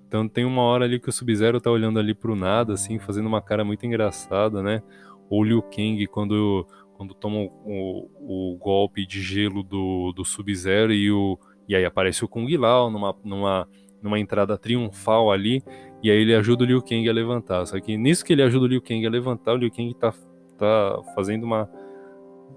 Então 0.07 0.29
tem 0.29 0.45
uma 0.45 0.63
hora 0.63 0.85
ali 0.85 1.01
que 1.01 1.09
o 1.09 1.13
Sub-Zero 1.13 1.61
tá 1.61 1.71
olhando 1.71 1.99
ali 1.99 2.15
pro 2.15 2.37
nada, 2.37 2.75
assim, 2.75 2.99
fazendo 2.99 3.27
uma 3.27 3.41
cara 3.41 3.65
muito 3.65 3.87
engraçada, 3.87 4.63
né? 4.63 4.83
Ou 5.31 5.41
o 5.41 5.45
Liu 5.45 5.63
Kang 5.63 6.07
quando, 6.09 6.67
quando 6.97 7.15
toma 7.15 7.39
o, 7.39 8.53
o, 8.53 8.57
golpe 8.57 9.07
de 9.07 9.23
gelo 9.23 9.63
do, 9.63 10.13
do 10.13 10.25
Sub-Zero 10.25 10.93
e, 10.93 11.11
o, 11.11 11.39
e 11.69 11.75
aí 11.75 11.85
aparece 11.85 12.25
o 12.25 12.29
Kung 12.29 12.49
Lao 12.57 12.91
numa, 12.91 13.15
numa, 13.25 13.69
numa 14.03 14.19
entrada 14.19 14.57
triunfal 14.59 15.31
ali, 15.31 15.63
e 16.03 16.11
aí 16.11 16.19
ele 16.19 16.35
ajuda 16.35 16.65
o 16.65 16.67
Liu 16.67 16.83
Kang 16.83 17.09
a 17.09 17.13
levantar. 17.13 17.67
Só 17.67 17.81
que 17.81 17.97
nisso 17.97 18.25
que 18.25 18.33
ele 18.33 18.43
ajuda 18.43 18.65
o 18.65 18.69
Liu 18.69 18.83
Kang 18.83 19.07
a 19.07 19.11
levantar, 19.11 19.55
o 19.55 19.57
Liu 19.57 19.71
Kang 19.71 19.95
tá, 19.95 20.13
tá 20.59 21.03
fazendo 21.15 21.45
uma 21.45 21.69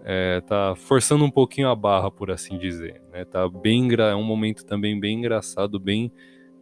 é, 0.09 0.39
tá 0.39 0.73
forçando 0.75 1.25
um 1.25 1.29
pouquinho 1.29 1.67
a 1.67 1.75
barra, 1.75 2.09
por 2.09 2.31
assim 2.31 2.57
dizer. 2.57 3.01
Né? 3.11 3.25
Tá 3.25 3.47
bem 3.49 3.89
é 3.93 4.15
um 4.15 4.23
momento 4.23 4.65
também 4.65 4.97
bem 4.97 5.17
engraçado, 5.17 5.77
bem 5.77 6.11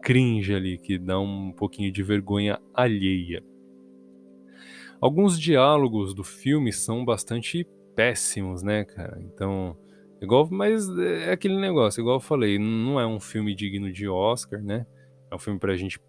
cringe 0.02 0.54
ali, 0.54 0.80
que 0.80 0.98
dá 0.98 1.20
um 1.20 1.52
pouquinho 1.52 1.92
de 1.92 2.02
vergonha 2.02 2.60
alheia. 2.74 3.44
Alguns 5.00 5.40
diálogos 5.40 6.16
do 6.16 6.24
filme 6.24 6.74
são 6.74 7.06
bastante 7.06 7.68
péssimos, 7.96 8.64
né, 8.64 8.84
cara? 8.84 9.20
Então, 9.22 9.78
igual, 10.22 10.48
mas 10.50 10.90
é 10.98 11.32
aquele 11.32 11.58
negócio, 11.58 12.02
igual 12.02 12.18
eu 12.18 12.22
falei, 12.22 12.58
não 12.58 13.00
é 13.00 13.06
um 13.06 13.20
filme 13.20 13.54
digno 13.56 13.92
de 13.92 14.08
Oscar, 14.08 14.62
né? 14.62 14.86
É 15.32 15.36
um 15.36 15.40
filme 15.40 15.60
pra 15.60 15.76
gente 15.76 16.00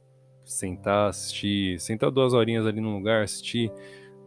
sentar, 0.44 1.10
assistir, 1.10 1.80
sentar 1.80 2.10
duas 2.10 2.32
horinhas 2.32 2.66
ali 2.66 2.80
num 2.80 2.94
lugar, 2.96 3.25
assistir 3.25 3.72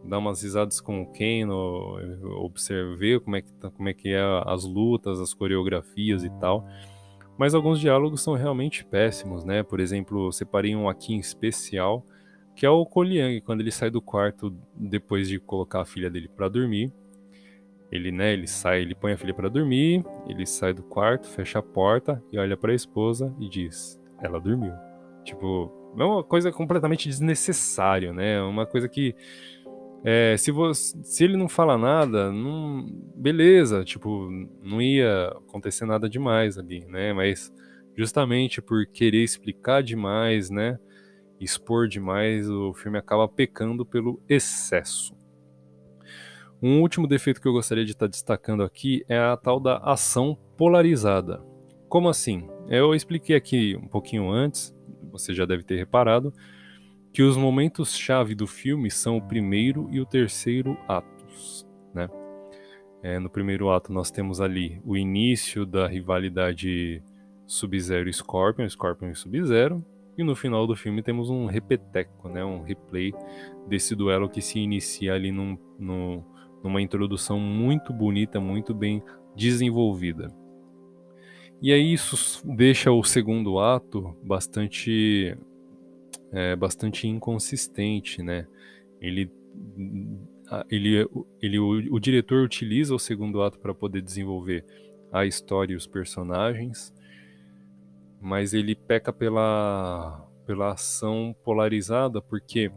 dar 0.04 0.18
umas 0.18 0.42
risadas 0.42 0.80
com 0.80 1.02
o 1.02 1.06
Kano, 1.06 1.98
observar 2.42 3.20
como 3.20 3.36
é 3.36 3.42
que 3.42 3.52
tá, 3.52 3.70
como 3.70 3.88
é 3.88 3.94
que 3.94 4.08
é 4.08 4.22
as 4.46 4.64
lutas, 4.64 5.20
as 5.20 5.34
coreografias 5.34 6.24
e 6.24 6.30
tal. 6.38 6.66
Mas 7.38 7.54
alguns 7.54 7.80
diálogos 7.80 8.22
são 8.22 8.34
realmente 8.34 8.84
péssimos, 8.84 9.44
né? 9.44 9.62
Por 9.62 9.80
exemplo, 9.80 10.32
separei 10.32 10.76
um 10.76 10.88
aqui 10.88 11.14
em 11.14 11.18
especial, 11.18 12.04
que 12.54 12.66
é 12.66 12.70
o 12.70 12.84
Koliang, 12.84 13.40
quando 13.40 13.60
ele 13.60 13.70
sai 13.70 13.90
do 13.90 14.02
quarto 14.02 14.54
depois 14.74 15.28
de 15.28 15.38
colocar 15.38 15.80
a 15.80 15.84
filha 15.86 16.10
dele 16.10 16.28
para 16.28 16.48
dormir. 16.48 16.92
Ele, 17.90 18.12
né, 18.12 18.32
ele 18.32 18.46
sai, 18.46 18.82
ele 18.82 18.94
põe 18.94 19.12
a 19.12 19.18
filha 19.18 19.34
para 19.34 19.48
dormir, 19.48 20.04
ele 20.28 20.46
sai 20.46 20.72
do 20.72 20.82
quarto, 20.82 21.26
fecha 21.26 21.58
a 21.58 21.62
porta 21.62 22.22
e 22.32 22.38
olha 22.38 22.56
para 22.56 22.72
a 22.72 22.74
esposa 22.74 23.34
e 23.40 23.48
diz: 23.48 24.00
"Ela 24.20 24.40
dormiu". 24.40 24.72
Tipo, 25.24 25.72
é 25.98 26.04
uma 26.04 26.22
coisa 26.22 26.52
completamente 26.52 27.08
desnecessária, 27.08 28.12
né? 28.12 28.40
Uma 28.42 28.64
coisa 28.64 28.88
que 28.88 29.14
é, 30.02 30.36
se, 30.38 30.50
você, 30.50 30.96
se 31.02 31.24
ele 31.24 31.36
não 31.36 31.48
fala 31.48 31.76
nada, 31.76 32.32
não, 32.32 32.86
beleza, 33.14 33.84
tipo, 33.84 34.30
não 34.62 34.80
ia 34.80 35.28
acontecer 35.28 35.84
nada 35.84 36.08
demais 36.08 36.56
ali, 36.56 36.86
né? 36.86 37.12
Mas 37.12 37.52
justamente 37.96 38.62
por 38.62 38.86
querer 38.86 39.22
explicar 39.22 39.82
demais, 39.82 40.48
né? 40.48 40.78
Expor 41.38 41.86
demais, 41.86 42.48
o 42.48 42.72
filme 42.72 42.98
acaba 42.98 43.28
pecando 43.28 43.84
pelo 43.84 44.22
excesso. 44.28 45.14
Um 46.62 46.82
último 46.82 47.06
defeito 47.06 47.40
que 47.40 47.48
eu 47.48 47.52
gostaria 47.52 47.86
de 47.86 47.92
estar 47.92 48.06
destacando 48.06 48.62
aqui 48.62 49.02
é 49.08 49.18
a 49.18 49.34
tal 49.34 49.58
da 49.58 49.78
ação 49.78 50.36
polarizada. 50.58 51.42
Como 51.88 52.08
assim? 52.08 52.48
Eu 52.68 52.94
expliquei 52.94 53.34
aqui 53.34 53.74
um 53.76 53.88
pouquinho 53.88 54.30
antes, 54.30 54.74
você 55.10 55.32
já 55.32 55.46
deve 55.46 55.62
ter 55.62 55.76
reparado, 55.76 56.34
que 57.14 57.22
os 57.22 57.36
momentos-chave 57.36 58.34
do 58.34 58.46
filme 58.46 58.90
são 58.90 59.16
o 59.16 59.22
primeiro 59.22 59.88
e 59.90 60.00
o 60.00 60.06
terceiro 60.06 60.76
atos, 60.86 61.66
né? 61.94 62.08
É, 63.02 63.18
no 63.18 63.30
primeiro 63.30 63.70
ato 63.70 63.90
nós 63.90 64.10
temos 64.10 64.38
ali 64.38 64.82
o 64.84 64.96
início 64.96 65.64
da 65.64 65.88
rivalidade 65.88 67.02
Sub-Zero 67.46 68.08
e 68.08 68.12
Scorpion, 68.12 68.68
Scorpion 68.68 69.10
e 69.10 69.14
Sub-Zero, 69.14 69.82
e 70.16 70.22
no 70.22 70.36
final 70.36 70.66
do 70.66 70.76
filme 70.76 71.02
temos 71.02 71.30
um 71.30 71.46
repeteco, 71.46 72.28
né, 72.28 72.44
um 72.44 72.62
replay 72.62 73.12
desse 73.66 73.96
duelo 73.96 74.28
que 74.28 74.42
se 74.42 74.58
inicia 74.58 75.14
ali 75.14 75.32
num, 75.32 75.56
num, 75.78 76.22
numa 76.62 76.80
introdução 76.80 77.38
muito 77.38 77.92
bonita, 77.92 78.40
muito 78.40 78.74
bem 78.74 79.02
desenvolvida. 79.34 80.28
E 81.62 81.72
aí 81.72 81.92
isso 81.92 82.46
deixa 82.46 82.90
o 82.90 83.02
segundo 83.04 83.58
ato 83.58 84.16
bastante 84.22 85.36
é, 86.32 86.54
bastante 86.56 87.06
inconsistente, 87.06 88.22
né? 88.22 88.46
Ele, 89.00 89.30
ele, 90.70 91.08
ele 91.40 91.58
o, 91.58 91.94
o 91.94 92.00
diretor 92.00 92.44
utiliza 92.44 92.94
o 92.94 92.98
segundo 92.98 93.42
ato 93.42 93.58
para 93.58 93.74
poder 93.74 94.00
desenvolver 94.00 94.64
a 95.12 95.26
história 95.26 95.72
e 95.72 95.76
os 95.76 95.86
personagens, 95.86 96.94
mas 98.20 98.54
ele 98.54 98.74
peca 98.74 99.12
pela, 99.12 100.26
pela 100.46 100.72
ação 100.72 101.34
polarizada, 101.44 102.22
porque 102.22 102.70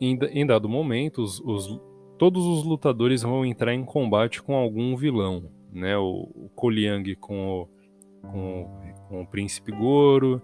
em, 0.00 0.18
em 0.32 0.46
dado 0.46 0.68
momento 0.68 1.22
os, 1.22 1.40
os, 1.40 1.80
todos 2.18 2.44
os 2.44 2.64
lutadores 2.64 3.22
vão 3.22 3.44
entrar 3.46 3.74
em 3.74 3.84
combate 3.84 4.42
com 4.42 4.54
algum 4.54 4.96
vilão, 4.96 5.44
né? 5.72 5.96
O, 5.96 6.28
o 6.34 6.50
Koliang 6.54 7.14
com 7.16 7.60
o, 7.60 7.68
com, 8.22 8.68
com 9.08 9.22
o 9.22 9.26
Príncipe 9.26 9.72
Goro, 9.72 10.42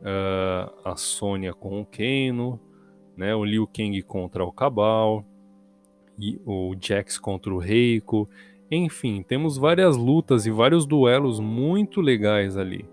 uh, 0.00 0.72
a 0.84 0.96
Sônia 0.96 1.54
com 1.54 1.80
o 1.80 1.86
Kano, 1.86 2.60
né, 3.16 3.34
o 3.34 3.44
Liu 3.44 3.66
Kang 3.66 4.00
contra 4.02 4.44
o 4.44 4.52
Cabal, 4.52 5.24
e 6.18 6.40
o 6.44 6.74
Jax 6.80 7.18
contra 7.18 7.52
o 7.52 7.58
Reiko. 7.58 8.28
Enfim, 8.70 9.22
temos 9.22 9.56
várias 9.56 9.96
lutas 9.96 10.46
e 10.46 10.50
vários 10.50 10.86
duelos 10.86 11.40
muito 11.40 12.00
legais 12.00 12.56
ali. 12.56 12.84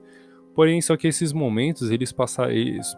Porém, 0.53 0.81
só 0.81 0.97
que 0.97 1.07
esses 1.07 1.31
momentos, 1.31 1.91
eles 1.91 2.11
passaram. 2.11 2.53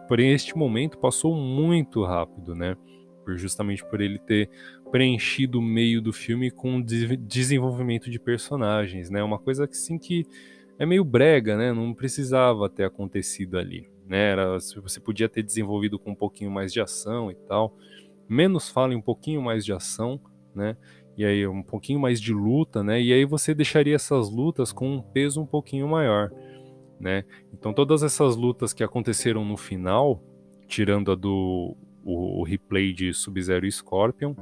Porém, 0.08 0.32
este 0.32 0.56
momento 0.56 0.98
passou 0.98 1.34
muito 1.34 2.02
rápido, 2.02 2.54
né? 2.54 2.76
Por, 3.24 3.36
justamente 3.36 3.84
por 3.84 4.00
ele 4.00 4.18
ter 4.18 4.50
preenchido 4.94 5.58
o 5.58 5.62
meio 5.62 6.00
do 6.00 6.12
filme 6.12 6.52
com 6.52 6.80
desenvolvimento 6.80 8.08
de 8.08 8.20
personagens, 8.20 9.10
né? 9.10 9.24
Uma 9.24 9.40
coisa 9.40 9.64
assim 9.64 9.98
que 9.98 10.24
é 10.78 10.86
meio 10.86 11.04
brega, 11.04 11.56
né? 11.56 11.72
Não 11.72 11.92
precisava 11.92 12.68
ter 12.70 12.84
acontecido 12.84 13.58
ali 13.58 13.92
né? 14.06 14.30
Era, 14.30 14.58
você 14.58 15.00
podia 15.00 15.28
ter 15.28 15.42
desenvolvido 15.42 15.98
com 15.98 16.10
um 16.10 16.14
pouquinho 16.14 16.50
mais 16.50 16.72
de 16.72 16.80
ação 16.80 17.30
e 17.30 17.34
tal. 17.34 17.74
Menos 18.28 18.68
fala 18.68 18.92
e 18.92 18.96
um 18.96 19.02
pouquinho 19.02 19.42
mais 19.42 19.64
de 19.64 19.72
ação, 19.72 20.20
né? 20.54 20.76
E 21.16 21.24
aí 21.24 21.46
um 21.46 21.62
pouquinho 21.62 22.00
mais 22.00 22.20
de 22.20 22.32
luta, 22.32 22.82
né? 22.82 23.00
E 23.00 23.12
aí 23.12 23.24
você 23.24 23.54
deixaria 23.54 23.94
essas 23.94 24.30
lutas 24.30 24.72
com 24.72 24.96
um 24.96 25.02
peso 25.02 25.40
um 25.40 25.46
pouquinho 25.46 25.88
maior, 25.88 26.30
né? 27.00 27.24
Então 27.52 27.72
todas 27.72 28.02
essas 28.02 28.36
lutas 28.36 28.72
que 28.72 28.82
aconteceram 28.82 29.44
no 29.44 29.56
final, 29.56 30.22
tirando 30.66 31.12
a 31.12 31.14
do 31.14 31.76
o, 32.04 32.40
o 32.40 32.44
replay 32.44 32.92
de 32.92 33.12
Sub-Zero 33.12 33.70
Scorpion, 33.70 34.34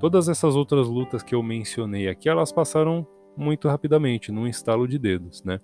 todas 0.00 0.28
essas 0.28 0.54
outras 0.54 0.88
lutas 0.88 1.22
que 1.22 1.34
eu 1.34 1.42
mencionei 1.42 2.08
aqui, 2.08 2.28
elas 2.28 2.52
passaram 2.52 3.06
muito 3.36 3.68
rapidamente, 3.68 4.32
num 4.32 4.46
estalo 4.46 4.86
de 4.86 4.98
dedos, 4.98 5.42
né? 5.44 5.60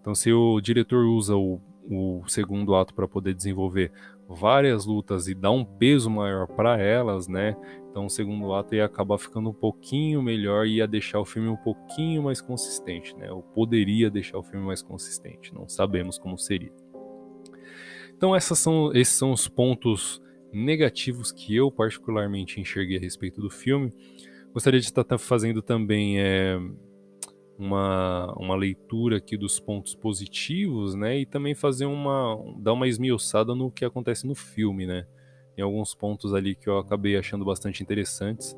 Então 0.00 0.14
se 0.14 0.32
o 0.32 0.60
diretor 0.60 1.04
usa 1.06 1.36
o 1.36 1.60
o 1.90 2.22
segundo 2.26 2.74
ato 2.74 2.94
para 2.94 3.06
poder 3.06 3.34
desenvolver 3.34 3.92
várias 4.28 4.86
lutas 4.86 5.28
e 5.28 5.34
dar 5.34 5.50
um 5.50 5.64
peso 5.64 6.08
maior 6.08 6.46
para 6.46 6.80
elas, 6.80 7.28
né? 7.28 7.56
Então 7.90 8.06
o 8.06 8.10
segundo 8.10 8.52
ato 8.54 8.74
ia 8.74 8.84
acabar 8.84 9.18
ficando 9.18 9.50
um 9.50 9.54
pouquinho 9.54 10.22
melhor 10.22 10.66
e 10.66 10.76
ia 10.76 10.86
deixar 10.86 11.20
o 11.20 11.24
filme 11.24 11.48
um 11.48 11.56
pouquinho 11.56 12.22
mais 12.22 12.40
consistente, 12.40 13.14
né? 13.16 13.30
Ou 13.30 13.42
poderia 13.42 14.10
deixar 14.10 14.38
o 14.38 14.42
filme 14.42 14.64
mais 14.64 14.82
consistente, 14.82 15.52
não 15.54 15.68
sabemos 15.68 16.18
como 16.18 16.38
seria. 16.38 16.72
Então 18.16 18.34
essas 18.34 18.58
são, 18.58 18.92
esses 18.94 19.14
são 19.14 19.32
os 19.32 19.46
pontos 19.46 20.22
negativos 20.54 21.32
que 21.32 21.54
eu 21.54 21.70
particularmente 21.70 22.60
enxerguei 22.60 22.96
a 22.96 23.00
respeito 23.00 23.40
do 23.40 23.50
filme. 23.50 23.92
Gostaria 24.52 24.80
de 24.80 24.86
estar 24.86 25.18
fazendo 25.18 25.60
também 25.60 26.20
é, 26.20 26.56
uma, 27.58 28.32
uma 28.38 28.56
leitura 28.56 29.16
aqui 29.16 29.36
dos 29.36 29.58
pontos 29.58 29.94
positivos, 29.94 30.94
né? 30.94 31.18
E 31.18 31.26
também 31.26 31.54
fazer 31.54 31.86
uma 31.86 32.36
dar 32.58 32.72
uma 32.72 32.88
esmiuçada 32.88 33.54
no 33.54 33.70
que 33.70 33.84
acontece 33.84 34.26
no 34.26 34.34
filme, 34.34 34.86
né? 34.86 35.06
Em 35.56 35.62
alguns 35.62 35.94
pontos 35.94 36.34
ali 36.34 36.54
que 36.54 36.68
eu 36.68 36.78
acabei 36.78 37.16
achando 37.16 37.44
bastante 37.44 37.82
interessantes, 37.82 38.56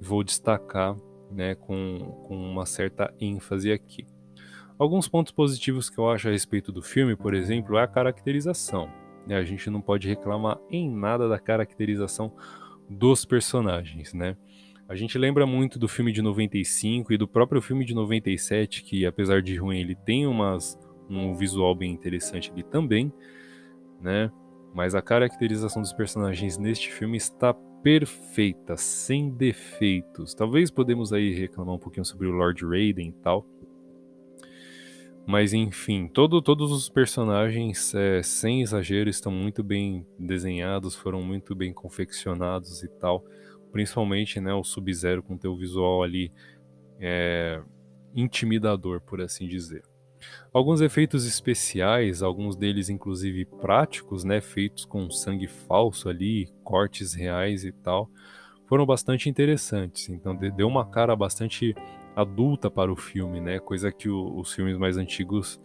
vou 0.00 0.22
destacar, 0.22 0.94
né, 1.30 1.54
com, 1.54 1.98
com 2.26 2.36
uma 2.36 2.66
certa 2.66 3.12
ênfase 3.18 3.72
aqui. 3.72 4.06
Alguns 4.78 5.08
pontos 5.08 5.32
positivos 5.32 5.88
que 5.88 5.98
eu 5.98 6.08
acho 6.08 6.28
a 6.28 6.30
respeito 6.30 6.70
do 6.70 6.82
filme, 6.82 7.16
por 7.16 7.34
exemplo, 7.34 7.78
é 7.78 7.82
a 7.82 7.88
caracterização. 7.88 8.88
Né? 9.28 9.36
A 9.36 9.44
gente 9.44 9.68
não 9.68 9.82
pode 9.82 10.08
reclamar 10.08 10.58
em 10.70 10.90
nada 10.90 11.28
da 11.28 11.38
caracterização 11.38 12.32
dos 12.88 13.26
personagens, 13.26 14.14
né? 14.14 14.36
A 14.88 14.94
gente 14.94 15.18
lembra 15.18 15.46
muito 15.46 15.78
do 15.78 15.86
filme 15.86 16.10
de 16.10 16.22
95 16.22 17.12
e 17.12 17.18
do 17.18 17.28
próprio 17.28 17.60
filme 17.60 17.84
de 17.84 17.94
97, 17.94 18.82
que 18.82 19.04
apesar 19.04 19.42
de 19.42 19.54
ruim, 19.54 19.80
ele 19.80 19.94
tem 19.94 20.26
umas, 20.26 20.78
um 21.10 21.34
visual 21.34 21.74
bem 21.74 21.92
interessante 21.92 22.50
ali 22.50 22.62
também, 22.62 23.12
né? 24.00 24.32
Mas 24.74 24.94
a 24.94 25.02
caracterização 25.02 25.82
dos 25.82 25.92
personagens 25.92 26.56
neste 26.56 26.90
filme 26.90 27.18
está 27.18 27.52
perfeita, 27.82 28.78
sem 28.78 29.28
defeitos. 29.28 30.34
Talvez 30.34 30.70
podemos 30.70 31.12
aí 31.12 31.34
reclamar 31.34 31.74
um 31.74 31.78
pouquinho 31.78 32.04
sobre 32.04 32.26
o 32.26 32.32
Lord 32.32 32.64
Raiden 32.64 33.08
e 33.10 33.22
tal. 33.22 33.46
Mas 35.28 35.52
enfim, 35.52 36.08
todo, 36.08 36.40
todos 36.40 36.72
os 36.72 36.88
personagens, 36.88 37.94
é, 37.94 38.22
sem 38.22 38.62
exagero, 38.62 39.10
estão 39.10 39.30
muito 39.30 39.62
bem 39.62 40.06
desenhados, 40.18 40.94
foram 40.94 41.20
muito 41.20 41.54
bem 41.54 41.70
confeccionados 41.70 42.82
e 42.82 42.88
tal. 42.88 43.22
Principalmente 43.70 44.40
né, 44.40 44.54
o 44.54 44.64
Sub-Zero 44.64 45.22
com 45.22 45.36
teu 45.36 45.54
visual 45.54 46.02
ali 46.02 46.32
é, 46.98 47.60
intimidador, 48.14 49.02
por 49.02 49.20
assim 49.20 49.46
dizer. 49.46 49.82
Alguns 50.50 50.80
efeitos 50.80 51.26
especiais, 51.26 52.22
alguns 52.22 52.56
deles 52.56 52.88
inclusive 52.88 53.44
práticos, 53.44 54.24
né, 54.24 54.40
feitos 54.40 54.86
com 54.86 55.10
sangue 55.10 55.46
falso 55.46 56.08
ali, 56.08 56.48
cortes 56.64 57.12
reais 57.12 57.64
e 57.64 57.72
tal, 57.72 58.10
foram 58.66 58.86
bastante 58.86 59.28
interessantes. 59.28 60.08
Então 60.08 60.34
deu 60.34 60.66
uma 60.66 60.86
cara 60.86 61.14
bastante 61.14 61.74
adulta 62.20 62.70
para 62.70 62.92
o 62.92 62.96
filme, 62.96 63.40
né, 63.40 63.58
coisa 63.58 63.92
que 63.92 64.08
o, 64.08 64.38
os 64.38 64.52
filmes 64.52 64.76
mais 64.76 64.96
antigos 64.96 65.60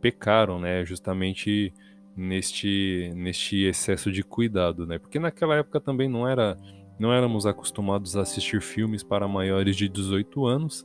pecaram, 0.00 0.58
né, 0.58 0.84
justamente 0.84 1.72
neste 2.16 3.12
neste 3.14 3.64
excesso 3.64 4.10
de 4.10 4.24
cuidado, 4.24 4.86
né? 4.86 4.98
Porque 4.98 5.20
naquela 5.20 5.56
época 5.56 5.80
também 5.80 6.08
não 6.08 6.26
era 6.26 6.56
não 6.98 7.12
éramos 7.12 7.46
acostumados 7.46 8.16
a 8.16 8.22
assistir 8.22 8.60
filmes 8.60 9.04
para 9.04 9.28
maiores 9.28 9.76
de 9.76 9.88
18 9.88 10.46
anos 10.46 10.84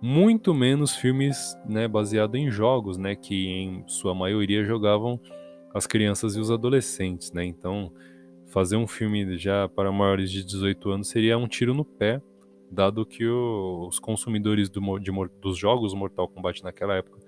muito 0.00 0.54
menos 0.54 0.94
filmes 0.94 1.56
né, 1.66 1.88
baseados 1.88 2.38
em 2.38 2.50
jogos, 2.50 2.96
né, 2.96 3.16
que 3.16 3.48
em 3.48 3.84
sua 3.86 4.14
maioria 4.14 4.64
jogavam 4.64 5.20
as 5.74 5.86
crianças 5.86 6.36
e 6.36 6.40
os 6.40 6.50
adolescentes. 6.50 7.32
Né? 7.32 7.44
Então, 7.44 7.92
fazer 8.46 8.76
um 8.76 8.86
filme 8.86 9.36
já 9.36 9.68
para 9.68 9.90
maiores 9.90 10.30
de 10.30 10.44
18 10.44 10.90
anos 10.90 11.08
seria 11.08 11.36
um 11.36 11.48
tiro 11.48 11.74
no 11.74 11.84
pé, 11.84 12.22
dado 12.70 13.06
que 13.06 13.26
os 13.26 13.98
consumidores 13.98 14.68
do, 14.68 14.98
de, 14.98 15.10
dos 15.40 15.56
jogos 15.56 15.94
Mortal 15.94 16.28
Kombat 16.28 16.62
naquela 16.62 16.94
época 16.94 17.18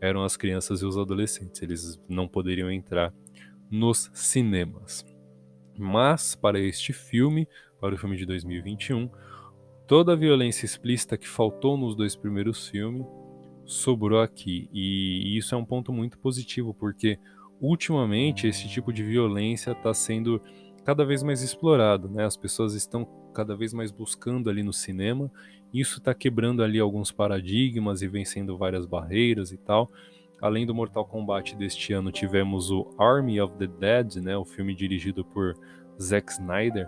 eram 0.00 0.22
as 0.22 0.36
crianças 0.36 0.82
e 0.82 0.86
os 0.86 0.96
adolescentes. 0.96 1.62
Eles 1.62 2.02
não 2.08 2.26
poderiam 2.26 2.70
entrar 2.70 3.12
nos 3.70 4.10
cinemas. 4.14 5.04
Mas, 5.78 6.34
para 6.34 6.58
este 6.58 6.92
filme, 6.92 7.48
para 7.80 7.94
o 7.94 7.98
filme 7.98 8.16
de 8.16 8.26
2021, 8.26 9.10
toda 9.86 10.12
a 10.12 10.16
violência 10.16 10.66
explícita 10.66 11.16
que 11.16 11.28
faltou 11.28 11.76
nos 11.76 11.94
dois 11.96 12.14
primeiros 12.14 12.68
filmes 12.68 13.06
sobrou 13.64 14.20
aqui. 14.20 14.68
E 14.72 15.36
isso 15.36 15.54
é 15.54 15.58
um 15.58 15.64
ponto 15.64 15.92
muito 15.92 16.18
positivo, 16.18 16.74
porque 16.74 17.18
ultimamente 17.60 18.46
esse 18.46 18.68
tipo 18.68 18.92
de 18.92 19.02
violência 19.02 19.72
está 19.72 19.94
sendo 19.94 20.42
cada 20.84 21.04
vez 21.04 21.22
mais 21.22 21.42
explorado, 21.42 22.08
né? 22.08 22.24
As 22.24 22.36
pessoas 22.36 22.74
estão 22.74 23.04
cada 23.40 23.56
vez 23.56 23.72
mais 23.72 23.90
buscando 23.90 24.50
ali 24.50 24.62
no 24.62 24.72
cinema. 24.72 25.32
Isso 25.72 25.98
está 25.98 26.12
quebrando 26.12 26.62
ali 26.62 26.78
alguns 26.78 27.10
paradigmas 27.10 28.02
e 28.02 28.08
vencendo 28.08 28.58
várias 28.58 28.84
barreiras 28.84 29.50
e 29.50 29.56
tal. 29.56 29.90
Além 30.42 30.66
do 30.66 30.74
Mortal 30.74 31.06
Kombat 31.06 31.56
deste 31.56 31.94
ano, 31.94 32.12
tivemos 32.12 32.70
o 32.70 32.94
Army 32.98 33.40
of 33.40 33.56
the 33.56 33.66
Dead, 33.66 34.16
né? 34.16 34.36
O 34.36 34.44
filme 34.44 34.74
dirigido 34.74 35.24
por 35.24 35.54
Zack 36.00 36.32
Snyder 36.32 36.86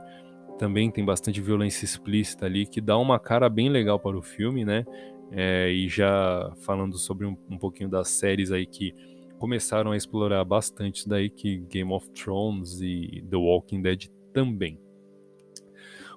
também 0.59 0.91
tem 0.91 1.03
bastante 1.03 1.41
violência 1.41 1.87
explícita 1.87 2.45
ali, 2.45 2.67
que 2.67 2.81
dá 2.81 2.99
uma 2.99 3.19
cara 3.19 3.49
bem 3.49 3.71
legal 3.71 3.99
para 3.99 4.17
o 4.17 4.23
filme, 4.23 4.65
né? 4.65 4.85
É, 5.31 5.71
e 5.71 5.89
já 5.89 6.53
falando 6.61 6.99
sobre 6.99 7.25
um, 7.25 7.35
um, 7.49 7.57
pouquinho 7.57 7.89
das 7.89 8.09
séries 8.09 8.53
aí 8.53 8.67
que 8.67 8.95
começaram 9.39 9.93
a 9.93 9.97
explorar 9.97 10.45
bastante 10.45 11.09
daí, 11.09 11.31
que 11.31 11.59
Game 11.71 11.91
of 11.91 12.11
Thrones 12.11 12.79
e 12.83 13.25
The 13.31 13.37
Walking 13.37 13.81
Dead 13.81 14.09
também. 14.35 14.79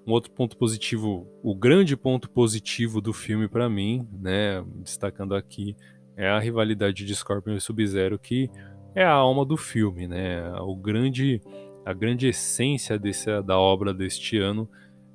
Um 0.06 0.12
outro 0.12 0.32
ponto 0.32 0.56
positivo, 0.56 1.28
o 1.42 1.56
grande 1.56 1.98
ponto 1.98 2.30
positivo 2.30 3.02
do 3.02 3.12
filme 3.12 3.48
para 3.48 3.68
mim, 3.68 4.08
né, 4.12 4.64
destacando 4.84 5.34
aqui, 5.34 5.76
é 6.16 6.30
a 6.30 6.40
rivalidade 6.40 7.04
de 7.06 7.16
Scorpion 7.16 7.56
e 7.56 7.62
Sub-Zero, 7.62 8.20
que 8.20 8.50
é 8.94 9.04
a 9.04 9.12
alma 9.12 9.44
do 9.44 9.58
filme, 9.58 10.08
né? 10.08 10.50
O 10.62 10.76
grande 10.76 11.42
a 11.86 11.94
grande 11.94 12.28
essência 12.28 12.98
desse, 12.98 13.30
da 13.44 13.60
obra 13.60 13.94
deste 13.94 14.40
ano 14.40 14.68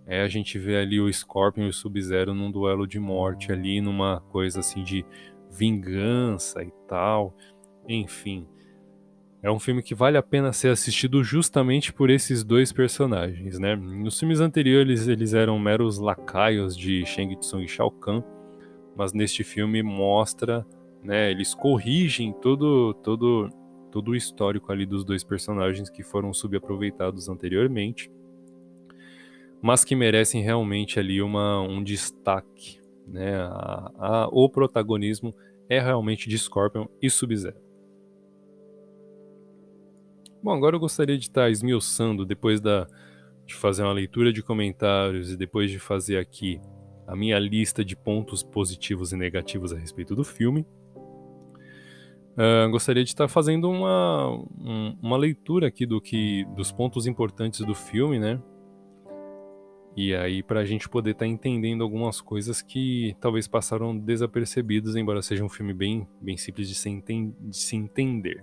é 0.07 0.23
a 0.23 0.29
gente 0.29 0.59
ver 0.59 0.77
ali 0.77 1.01
o 1.01 1.13
Scorpion 1.13 1.65
e 1.65 1.69
o 1.69 1.73
Sub-Zero 1.73 2.33
num 2.33 2.51
duelo 2.51 2.87
de 2.87 2.99
morte 3.01 3.51
ali, 3.51 3.81
numa 3.81 4.21
coisa 4.31 4.61
assim 4.61 4.85
de 4.85 5.05
vingança 5.51 6.63
e 6.63 6.71
tal. 6.87 7.35
Enfim, 7.89 8.47
é 9.43 9.51
um 9.51 9.59
filme 9.59 9.83
que 9.83 9.95
vale 9.95 10.19
a 10.19 10.23
pena 10.23 10.53
ser 10.53 10.69
assistido 10.69 11.25
justamente 11.25 11.93
por 11.93 12.11
esses 12.11 12.45
dois 12.45 12.73
personagens, 12.73 13.59
né? 13.59 13.75
Nos 13.75 14.19
filmes 14.19 14.41
anteriores 14.41 15.09
eles 15.09 15.33
eram 15.33 15.59
meros 15.59 15.99
lacaios 15.99 16.77
de 16.77 17.05
Shang 17.07 17.35
Tsung 17.37 17.65
e 17.65 17.69
Shao 17.69 17.91
Kahn, 17.91 18.23
mas 18.95 19.13
neste 19.15 19.43
filme 19.43 19.83
mostra, 19.83 20.67
né, 21.03 21.31
eles 21.31 21.55
corrigem 21.55 22.33
todo 22.33 22.93
todo 22.95 23.49
todo 23.91 24.11
o 24.13 24.17
histórico 24.17 24.71
ali 24.71 24.87
dos 24.87 25.05
dois 25.05 25.25
personagens 25.25 25.89
que 25.89 26.03
foram 26.03 26.33
subaproveitados 26.33 27.29
anteriormente, 27.29 28.11
mas 29.61 29.85
que 29.85 29.97
merecem 29.97 30.43
realmente 30.43 31.01
ali 31.01 31.21
uma, 31.21 31.61
um 31.61 31.83
destaque. 31.83 32.79
Né? 33.07 33.35
A, 33.37 33.91
a, 33.99 34.29
o 34.31 34.49
protagonismo 34.49 35.35
é 35.69 35.81
realmente 35.81 36.29
de 36.29 36.39
Scorpion 36.39 36.87
e 37.03 37.11
Sub-Zero. 37.11 37.70
Bom, 40.43 40.53
agora 40.53 40.77
eu 40.77 40.81
gostaria 40.81 41.19
de 41.19 41.25
estar 41.25 41.51
esmiuçando, 41.51 42.25
depois 42.25 42.61
da, 42.61 42.87
de 43.47 43.55
fazer 43.55 43.83
uma 43.83 43.93
leitura 43.93 44.33
de 44.33 44.43
comentários 44.43 45.31
e 45.31 45.37
depois 45.37 45.71
de 45.71 45.79
fazer 45.79 46.17
aqui 46.17 46.61
a 47.07 47.15
minha 47.15 47.39
lista 47.39 47.85
de 47.85 47.95
pontos 47.95 48.43
positivos 48.43 49.13
e 49.13 49.17
negativos 49.17 49.73
a 49.73 49.77
respeito 49.77 50.15
do 50.15 50.25
filme, 50.25 50.67
Uh, 52.37 52.71
gostaria 52.71 53.03
de 53.03 53.11
estar 53.11 53.29
fazendo 53.29 53.69
uma, 53.69 54.31
um, 54.31 54.97
uma 55.03 55.17
leitura 55.17 55.67
aqui 55.67 55.85
do 55.85 56.01
que 56.01 56.47
dos 56.57 56.71
pontos 56.71 57.07
importantes 57.07 57.61
do 57.67 57.75
filme, 57.75 58.19
né? 58.19 58.41
E 59.97 60.15
aí 60.15 60.43
para 60.43 60.61
a 60.61 60.65
gente 60.65 60.89
poder 60.89 61.11
estar 61.11 61.27
entendendo 61.27 61.83
algumas 61.83 62.21
coisas 62.21 62.63
que 62.63 63.15
talvez 63.21 63.49
passaram 63.49 63.95
desapercebidas, 63.99 64.95
embora 64.95 65.21
seja 65.21 65.45
um 65.45 65.49
filme 65.49 65.75
bem, 65.75 66.09
bem 66.21 66.37
simples 66.37 66.69
de 66.69 66.75
se, 66.77 66.89
de 67.01 67.57
se 67.57 67.77
entender 67.77 68.43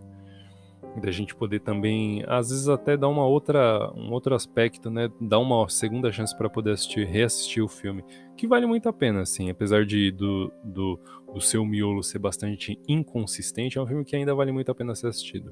da 0.99 1.11
gente 1.11 1.35
poder 1.35 1.59
também, 1.59 2.23
às 2.27 2.49
vezes 2.49 2.67
até 2.67 2.97
dar 2.97 3.07
uma 3.07 3.25
outra, 3.25 3.91
um 3.95 4.11
outro 4.11 4.33
aspecto, 4.33 4.89
né, 4.89 5.09
dar 5.21 5.39
uma 5.39 5.67
segunda 5.69 6.11
chance 6.11 6.35
para 6.35 6.49
poder 6.49 6.71
assistir, 6.71 7.05
reassistir 7.05 7.63
o 7.63 7.67
filme, 7.67 8.03
que 8.35 8.47
vale 8.47 8.65
muito 8.65 8.89
a 8.89 8.93
pena, 8.93 9.21
assim, 9.21 9.49
apesar 9.49 9.85
de 9.85 10.11
do, 10.11 10.51
do, 10.63 10.99
do 11.33 11.41
seu 11.41 11.63
miolo 11.65 12.03
ser 12.03 12.19
bastante 12.19 12.79
inconsistente, 12.87 13.77
é 13.77 13.81
um 13.81 13.87
filme 13.87 14.03
que 14.03 14.15
ainda 14.15 14.33
vale 14.33 14.51
muito 14.51 14.71
a 14.71 14.75
pena 14.75 14.95
ser 14.95 15.07
assistido. 15.07 15.51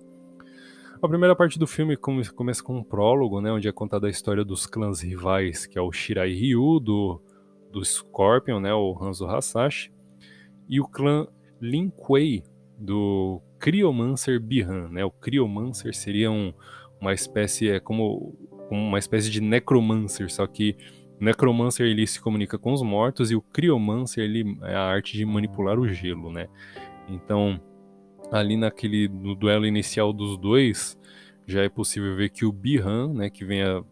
A 1.01 1.07
primeira 1.07 1.35
parte 1.35 1.59
do 1.59 1.67
filme 1.67 1.95
começa 1.95 2.63
com 2.63 2.77
um 2.77 2.83
prólogo, 2.83 3.39
né, 3.39 3.51
onde 3.51 3.67
é 3.67 3.71
contada 3.71 4.07
a 4.07 4.09
história 4.09 4.43
dos 4.43 4.65
clãs 4.65 5.01
rivais, 5.01 5.65
que 5.65 5.77
é 5.77 5.81
o 5.81 5.91
Shirai 5.91 6.33
Ryu 6.33 6.79
do, 6.79 7.21
do 7.71 7.85
Scorpion, 7.85 8.59
né, 8.59 8.73
o 8.73 8.97
Hanzo 8.99 9.27
Hasashi, 9.27 9.91
e 10.67 10.79
o 10.79 10.87
clã 10.87 11.27
Lin 11.61 11.89
Kuei 11.89 12.43
do 12.77 13.41
Criomancer 13.59 14.39
Bihan, 14.39 14.89
né? 14.89 15.03
O 15.03 15.11
Criomancer 15.11 15.93
seria 15.95 16.31
um, 16.31 16.53
uma 16.99 17.13
espécie, 17.13 17.69
é 17.69 17.79
como 17.79 18.35
uma 18.69 18.99
espécie 18.99 19.29
de 19.29 19.41
necromancer, 19.41 20.31
só 20.31 20.45
que 20.47 20.75
o 21.19 21.23
necromancer 21.23 21.87
ele 21.87 22.05
se 22.05 22.19
comunica 22.19 22.57
com 22.57 22.73
os 22.73 22.81
mortos 22.81 23.31
e 23.31 23.35
o 23.35 23.41
criomancer 23.41 24.23
ele 24.23 24.57
é 24.63 24.75
a 24.75 24.81
arte 24.81 25.15
de 25.15 25.25
manipular 25.25 25.79
o 25.79 25.87
gelo, 25.87 26.31
né? 26.31 26.47
Então, 27.07 27.59
ali 28.31 28.57
naquele 28.57 29.07
no 29.07 29.35
duelo 29.35 29.65
inicial 29.65 30.11
dos 30.11 30.37
dois, 30.37 30.97
já 31.45 31.63
é 31.63 31.69
possível 31.69 32.15
ver 32.15 32.29
que 32.29 32.45
o 32.45 32.51
Bihan, 32.51 33.13
né, 33.13 33.29
que 33.29 33.45
vem 33.45 33.61
a, 33.61 33.83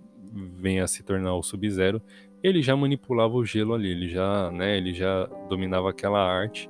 vem 0.58 0.80
a 0.80 0.88
se 0.88 1.04
tornar 1.04 1.36
o 1.36 1.44
Sub-Zero, 1.44 2.02
ele 2.42 2.62
já 2.62 2.76
manipulava 2.76 3.36
o 3.36 3.46
gelo 3.46 3.74
ali, 3.74 3.90
ele 3.90 4.10
já, 4.10 4.52
né, 4.52 4.76
ele 4.76 4.94
já 4.94 5.26
dominava 5.48 5.90
aquela 5.90 6.20
arte, 6.20 6.70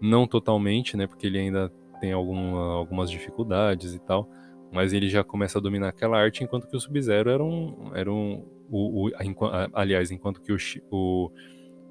não 0.00 0.26
totalmente, 0.26 0.96
né, 0.96 1.06
porque 1.06 1.26
ele 1.26 1.38
ainda 1.38 1.72
tem 2.02 2.10
alguma, 2.10 2.74
algumas 2.74 3.08
dificuldades 3.08 3.94
e 3.94 4.00
tal, 4.00 4.28
mas 4.72 4.92
ele 4.92 5.08
já 5.08 5.22
começa 5.22 5.58
a 5.58 5.62
dominar 5.62 5.90
aquela 5.90 6.18
arte, 6.18 6.42
enquanto 6.42 6.66
que 6.66 6.76
o 6.76 6.80
Sub-Zero 6.80 7.30
era 7.30 7.44
um. 7.44 7.92
Era 7.94 8.12
um 8.12 8.44
o, 8.68 9.06
o, 9.06 9.10
aliás, 9.72 10.10
enquanto 10.10 10.40
que 10.40 10.52
o, 10.52 10.56
o 10.90 11.30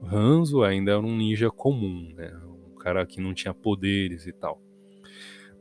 Hanzo 0.03 0.63
ainda 0.63 0.91
era 0.91 0.99
um 0.99 1.15
ninja 1.15 1.49
comum, 1.49 2.11
né? 2.13 2.29
Um 2.45 2.75
cara 2.75 3.05
que 3.05 3.21
não 3.21 3.33
tinha 3.33 3.53
poderes 3.53 4.27
e 4.27 4.33
tal. 4.33 4.61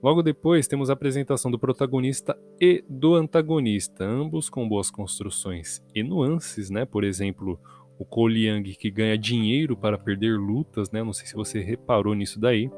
Logo 0.02 0.20
depois 0.20 0.66
temos 0.66 0.90
a 0.90 0.94
apresentação 0.94 1.50
do 1.50 1.58
protagonista 1.58 2.36
e 2.60 2.82
do 2.88 3.14
antagonista, 3.14 4.02
ambos 4.02 4.48
com 4.50 4.66
boas 4.66 4.90
construções 4.90 5.80
e 5.94 6.02
nuances, 6.02 6.70
né? 6.70 6.84
Por 6.84 7.04
exemplo, 7.04 7.60
o 7.98 8.04
Ko 8.04 8.26
Liang 8.26 8.74
que 8.74 8.90
ganha 8.90 9.16
dinheiro 9.16 9.76
para 9.76 9.98
perder 9.98 10.36
lutas, 10.38 10.90
né? 10.90 11.04
Não 11.04 11.12
sei 11.12 11.26
se 11.26 11.34
você 11.34 11.60
reparou 11.60 12.14
nisso 12.14 12.40
daí 12.40 12.68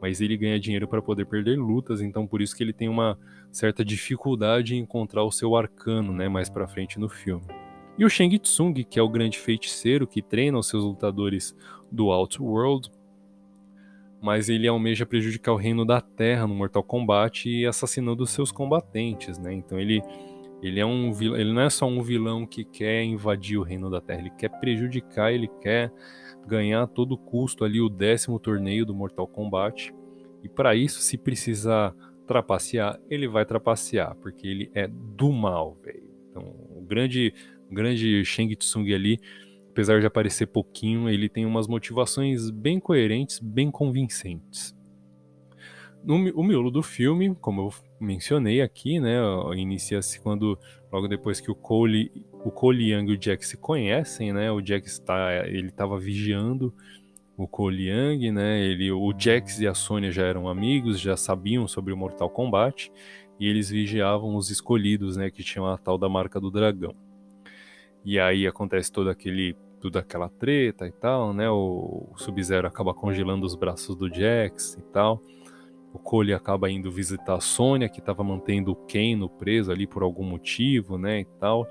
mas 0.00 0.20
ele 0.20 0.36
ganha 0.36 0.58
dinheiro 0.58 0.88
para 0.88 1.02
poder 1.02 1.26
perder 1.26 1.58
lutas, 1.58 2.00
então 2.00 2.26
por 2.26 2.40
isso 2.40 2.56
que 2.56 2.62
ele 2.62 2.72
tem 2.72 2.88
uma 2.88 3.18
certa 3.50 3.84
dificuldade 3.84 4.74
em 4.74 4.78
encontrar 4.78 5.24
o 5.24 5.30
seu 5.30 5.56
arcano, 5.56 6.12
né, 6.12 6.28
mais 6.28 6.48
para 6.48 6.66
frente 6.66 6.98
no 6.98 7.08
filme. 7.08 7.44
E 7.98 8.04
o 8.04 8.08
Shang 8.08 8.38
Tsung, 8.38 8.72
que 8.84 8.98
é 8.98 9.02
o 9.02 9.08
grande 9.08 9.38
feiticeiro 9.38 10.06
que 10.06 10.22
treina 10.22 10.58
os 10.58 10.68
seus 10.68 10.84
lutadores 10.84 11.54
do 11.92 12.10
Outworld, 12.10 12.90
mas 14.22 14.48
ele 14.48 14.68
almeja 14.68 15.06
prejudicar 15.06 15.52
o 15.52 15.56
reino 15.56 15.84
da 15.84 16.00
Terra 16.00 16.46
no 16.46 16.54
Mortal 16.54 16.82
Kombat 16.82 17.48
e 17.48 17.66
assassinando 17.66 18.22
os 18.22 18.30
seus 18.30 18.52
combatentes, 18.52 19.38
né? 19.38 19.52
Então 19.52 19.78
ele 19.78 20.02
ele 20.62 20.80
é 20.80 20.86
um 20.86 21.10
ele 21.34 21.52
não 21.52 21.62
é 21.62 21.70
só 21.70 21.86
um 21.86 22.02
vilão 22.02 22.46
que 22.46 22.64
quer 22.64 23.02
invadir 23.02 23.58
o 23.58 23.62
reino 23.62 23.90
da 23.90 24.00
Terra, 24.00 24.20
ele 24.20 24.30
quer 24.30 24.48
prejudicar, 24.60 25.32
ele 25.32 25.48
quer 25.60 25.92
ganhar 26.46 26.82
a 26.82 26.86
todo 26.86 27.16
custo 27.16 27.64
ali 27.64 27.80
o 27.80 27.88
décimo 27.88 28.38
torneio 28.38 28.84
do 28.84 28.94
Mortal 28.94 29.26
Kombat. 29.26 29.94
E 30.42 30.48
para 30.48 30.74
isso, 30.74 31.00
se 31.00 31.18
precisar 31.18 31.94
trapacear, 32.26 32.98
ele 33.08 33.28
vai 33.28 33.44
trapacear, 33.44 34.16
porque 34.16 34.46
ele 34.46 34.70
é 34.74 34.86
do 34.88 35.32
mal, 35.32 35.76
velho. 35.82 36.10
Então, 36.30 36.42
o 36.70 36.82
grande, 36.82 37.34
grande 37.70 38.24
Shang 38.24 38.54
Tsung 38.56 38.92
ali, 38.94 39.18
apesar 39.68 40.00
de 40.00 40.06
aparecer 40.06 40.46
pouquinho, 40.46 41.08
ele 41.08 41.28
tem 41.28 41.44
umas 41.44 41.66
motivações 41.66 42.50
bem 42.50 42.80
coerentes, 42.80 43.38
bem 43.38 43.70
convincentes. 43.70 44.74
No, 46.02 46.14
o 46.34 46.42
miolo 46.42 46.70
do 46.70 46.82
filme, 46.82 47.34
como 47.40 47.62
eu 47.62 47.89
mencionei 48.00 48.62
aqui, 48.62 48.98
né, 48.98 49.18
inicia-se 49.54 50.20
quando 50.20 50.58
logo 50.90 51.06
depois 51.06 51.40
que 51.40 51.50
o 51.50 51.54
Cole, 51.54 52.10
o 52.44 52.50
Cole 52.50 52.92
Young 52.92 53.10
e 53.10 53.14
o 53.14 53.18
Jack 53.18 53.46
se 53.46 53.56
conhecem, 53.56 54.32
né? 54.32 54.50
O 54.50 54.60
Jack 54.60 54.86
está, 54.86 55.46
ele 55.46 55.68
estava 55.68 55.98
vigiando 55.98 56.74
o 57.36 57.46
Cole 57.46 57.88
Young, 57.88 58.32
né? 58.32 58.60
Ele, 58.60 58.90
o 58.90 59.14
Jax 59.16 59.60
e 59.60 59.66
a 59.66 59.74
Sonya 59.74 60.10
já 60.10 60.24
eram 60.24 60.48
amigos, 60.48 60.98
já 60.98 61.16
sabiam 61.16 61.68
sobre 61.68 61.92
o 61.92 61.96
Mortal 61.96 62.28
Kombat 62.28 62.90
e 63.38 63.46
eles 63.46 63.70
vigiavam 63.70 64.34
os 64.36 64.50
escolhidos, 64.50 65.16
né? 65.16 65.30
Que 65.30 65.42
tinham 65.42 65.66
a 65.66 65.78
tal 65.78 65.96
da 65.96 66.08
marca 66.08 66.40
do 66.40 66.50
dragão. 66.50 66.94
E 68.04 68.18
aí 68.18 68.46
acontece 68.46 68.90
todo 68.90 69.10
aquele 69.10 69.56
toda 69.80 70.00
aquela 70.00 70.28
treta 70.28 70.86
e 70.86 70.92
tal, 70.92 71.32
né? 71.32 71.48
O, 71.48 72.08
o 72.12 72.18
Sub-Zero 72.18 72.66
acaba 72.66 72.92
congelando 72.92 73.46
os 73.46 73.54
braços 73.54 73.96
do 73.96 74.12
Jax 74.12 74.74
e 74.74 74.82
tal. 74.92 75.22
O 75.92 75.98
Cole 75.98 76.32
acaba 76.32 76.70
indo 76.70 76.90
visitar 76.90 77.34
a 77.34 77.40
Sônia, 77.40 77.88
que 77.88 77.98
estava 77.98 78.22
mantendo 78.22 78.70
o 78.70 78.76
Kano 78.76 79.28
preso 79.28 79.72
ali 79.72 79.86
por 79.86 80.02
algum 80.02 80.24
motivo, 80.24 80.96
né, 80.96 81.20
e 81.20 81.24
tal. 81.38 81.66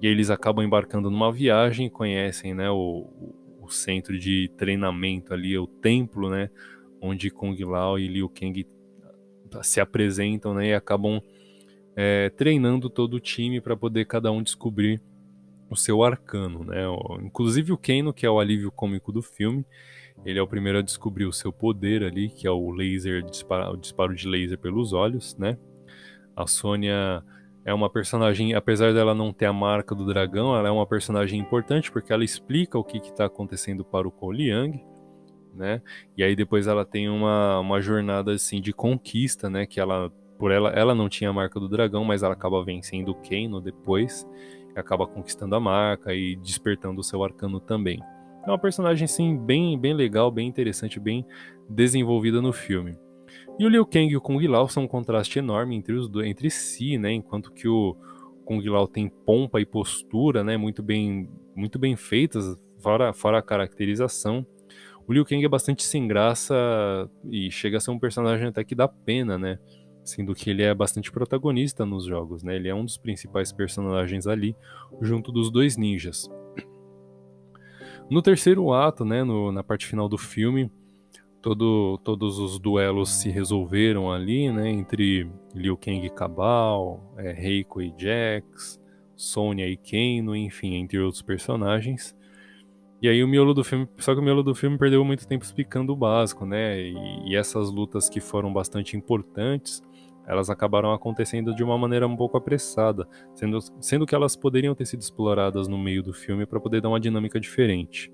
E 0.00 0.06
eles 0.06 0.28
acabam 0.28 0.64
embarcando 0.64 1.10
numa 1.10 1.32
viagem, 1.32 1.88
conhecem, 1.88 2.52
né, 2.52 2.70
o, 2.70 3.08
o 3.60 3.70
centro 3.70 4.18
de 4.18 4.50
treinamento 4.56 5.32
ali, 5.32 5.56
o 5.56 5.66
templo, 5.66 6.28
né, 6.28 6.50
onde 7.00 7.30
Kung 7.30 7.56
Lao 7.64 7.98
e 7.98 8.06
Liu 8.06 8.28
Kang 8.28 8.66
se 9.62 9.80
apresentam, 9.80 10.52
né, 10.52 10.68
e 10.68 10.74
acabam 10.74 11.22
é, 11.96 12.28
treinando 12.30 12.90
todo 12.90 13.14
o 13.14 13.20
time 13.20 13.60
para 13.60 13.76
poder 13.76 14.04
cada 14.04 14.30
um 14.30 14.42
descobrir 14.42 15.00
o 15.70 15.76
seu 15.76 16.02
arcano, 16.02 16.64
né. 16.64 16.82
Inclusive 17.22 17.72
o 17.72 17.78
Kano, 17.78 18.12
que 18.12 18.26
é 18.26 18.30
o 18.30 18.38
alívio 18.38 18.70
cômico 18.70 19.10
do 19.10 19.22
filme, 19.22 19.64
ele 20.24 20.38
é 20.38 20.42
o 20.42 20.46
primeiro 20.46 20.78
a 20.78 20.82
descobrir 20.82 21.26
o 21.26 21.32
seu 21.32 21.52
poder 21.52 22.02
ali, 22.02 22.28
que 22.28 22.46
é 22.46 22.50
o 22.50 22.70
laser, 22.70 23.24
o 23.24 23.76
disparo 23.76 24.14
de 24.14 24.28
laser 24.28 24.58
pelos 24.58 24.92
olhos, 24.92 25.36
né? 25.36 25.58
A 26.36 26.46
Sônia 26.46 27.22
é 27.64 27.72
uma 27.72 27.88
personagem, 27.88 28.54
apesar 28.54 28.92
dela 28.92 29.14
não 29.14 29.32
ter 29.32 29.46
a 29.46 29.52
marca 29.52 29.94
do 29.94 30.04
dragão, 30.04 30.56
ela 30.56 30.68
é 30.68 30.70
uma 30.70 30.86
personagem 30.86 31.40
importante 31.40 31.90
porque 31.90 32.12
ela 32.12 32.24
explica 32.24 32.78
o 32.78 32.84
que 32.84 32.98
está 32.98 33.24
acontecendo 33.24 33.84
para 33.84 34.06
o 34.06 34.32
Young, 34.32 34.80
né? 35.54 35.80
E 36.16 36.22
aí 36.22 36.36
depois 36.36 36.66
ela 36.66 36.84
tem 36.84 37.08
uma, 37.08 37.60
uma 37.60 37.80
jornada 37.80 38.32
assim 38.32 38.60
de 38.60 38.72
conquista, 38.72 39.48
né? 39.48 39.66
Que 39.66 39.80
ela, 39.80 40.10
por 40.38 40.50
ela, 40.50 40.70
ela 40.70 40.94
não 40.94 41.08
tinha 41.08 41.30
a 41.30 41.32
marca 41.32 41.58
do 41.58 41.68
dragão, 41.68 42.04
mas 42.04 42.22
ela 42.22 42.34
acaba 42.34 42.62
vencendo 42.64 43.10
o 43.10 43.14
Kano 43.14 43.60
depois, 43.60 44.26
acaba 44.74 45.06
conquistando 45.06 45.54
a 45.54 45.60
marca 45.60 46.14
e 46.14 46.36
despertando 46.36 47.00
o 47.00 47.04
seu 47.04 47.22
arcano 47.22 47.60
também. 47.60 48.02
É 48.46 48.50
uma 48.50 48.58
personagem, 48.58 49.06
sim, 49.06 49.36
bem, 49.36 49.78
bem 49.78 49.94
legal, 49.94 50.30
bem 50.30 50.46
interessante, 50.46 51.00
bem 51.00 51.24
desenvolvida 51.68 52.42
no 52.42 52.52
filme. 52.52 52.98
E 53.58 53.64
o 53.64 53.68
Liu 53.68 53.86
Kang 53.86 54.06
e 54.06 54.16
o 54.16 54.20
Kung 54.20 54.46
Lao 54.46 54.68
são 54.68 54.82
um 54.82 54.88
contraste 54.88 55.38
enorme 55.38 55.74
entre, 55.76 55.94
os 55.94 56.08
dois, 56.08 56.28
entre 56.28 56.50
si, 56.50 56.98
né? 56.98 57.12
Enquanto 57.12 57.52
que 57.52 57.66
o 57.66 57.96
Kung 58.44 58.62
Lao 58.68 58.86
tem 58.86 59.08
pompa 59.08 59.60
e 59.60 59.64
postura, 59.66 60.44
né? 60.44 60.58
Muito 60.58 60.82
bem, 60.82 61.28
muito 61.54 61.78
bem 61.78 61.96
feitas, 61.96 62.58
fora, 62.80 63.14
fora 63.14 63.38
a 63.38 63.42
caracterização. 63.42 64.46
O 65.06 65.12
Liu 65.12 65.24
Kang 65.24 65.42
é 65.42 65.48
bastante 65.48 65.82
sem 65.82 66.06
graça 66.06 66.54
e 67.30 67.50
chega 67.50 67.78
a 67.78 67.80
ser 67.80 67.92
um 67.92 67.98
personagem 67.98 68.48
até 68.48 68.62
que 68.62 68.74
dá 68.74 68.86
pena, 68.86 69.38
né? 69.38 69.58
Sendo 70.02 70.34
que 70.34 70.50
ele 70.50 70.62
é 70.62 70.74
bastante 70.74 71.10
protagonista 71.10 71.86
nos 71.86 72.04
jogos, 72.04 72.42
né? 72.42 72.56
Ele 72.56 72.68
é 72.68 72.74
um 72.74 72.84
dos 72.84 72.98
principais 72.98 73.52
personagens 73.52 74.26
ali, 74.26 74.54
junto 75.00 75.32
dos 75.32 75.50
dois 75.50 75.78
ninjas. 75.78 76.28
No 78.10 78.20
terceiro 78.20 78.72
ato, 78.72 79.04
né, 79.04 79.24
no, 79.24 79.50
na 79.50 79.62
parte 79.62 79.86
final 79.86 80.08
do 80.08 80.18
filme, 80.18 80.70
todo, 81.40 81.98
todos 82.04 82.38
os 82.38 82.58
duelos 82.58 83.10
se 83.10 83.30
resolveram 83.30 84.12
ali, 84.12 84.50
né, 84.52 84.70
entre 84.70 85.30
Liu 85.54 85.76
Kang 85.76 86.04
e 86.04 86.10
Cabal, 86.10 87.14
é, 87.16 87.32
Reiko 87.32 87.80
e 87.80 87.92
Jax, 87.96 88.80
Sonya 89.16 89.66
e 89.66 89.76
Kano, 89.76 90.36
enfim, 90.36 90.74
entre 90.74 90.98
outros 90.98 91.22
personagens. 91.22 92.14
E 93.00 93.08
aí 93.08 93.22
o 93.22 93.28
miolo 93.28 93.52
do 93.52 93.64
filme, 93.64 93.88
só 93.98 94.14
que 94.14 94.20
o 94.20 94.24
miolo 94.24 94.42
do 94.42 94.54
filme 94.54 94.78
perdeu 94.78 95.04
muito 95.04 95.26
tempo 95.26 95.44
explicando 95.44 95.92
o 95.92 95.96
básico, 95.96 96.46
né? 96.46 96.80
E, 96.80 97.30
e 97.30 97.36
essas 97.36 97.70
lutas 97.70 98.08
que 98.08 98.20
foram 98.20 98.52
bastante 98.52 98.96
importantes, 98.96 99.82
elas 100.26 100.50
acabaram 100.50 100.92
acontecendo 100.92 101.54
de 101.54 101.62
uma 101.62 101.76
maneira 101.76 102.06
um 102.06 102.16
pouco 102.16 102.36
apressada, 102.36 103.06
sendo, 103.34 103.58
sendo 103.80 104.06
que 104.06 104.14
elas 104.14 104.36
poderiam 104.36 104.74
ter 104.74 104.86
sido 104.86 105.00
exploradas 105.00 105.68
no 105.68 105.78
meio 105.78 106.02
do 106.02 106.12
filme 106.12 106.46
para 106.46 106.60
poder 106.60 106.80
dar 106.80 106.88
uma 106.88 107.00
dinâmica 107.00 107.38
diferente. 107.38 108.12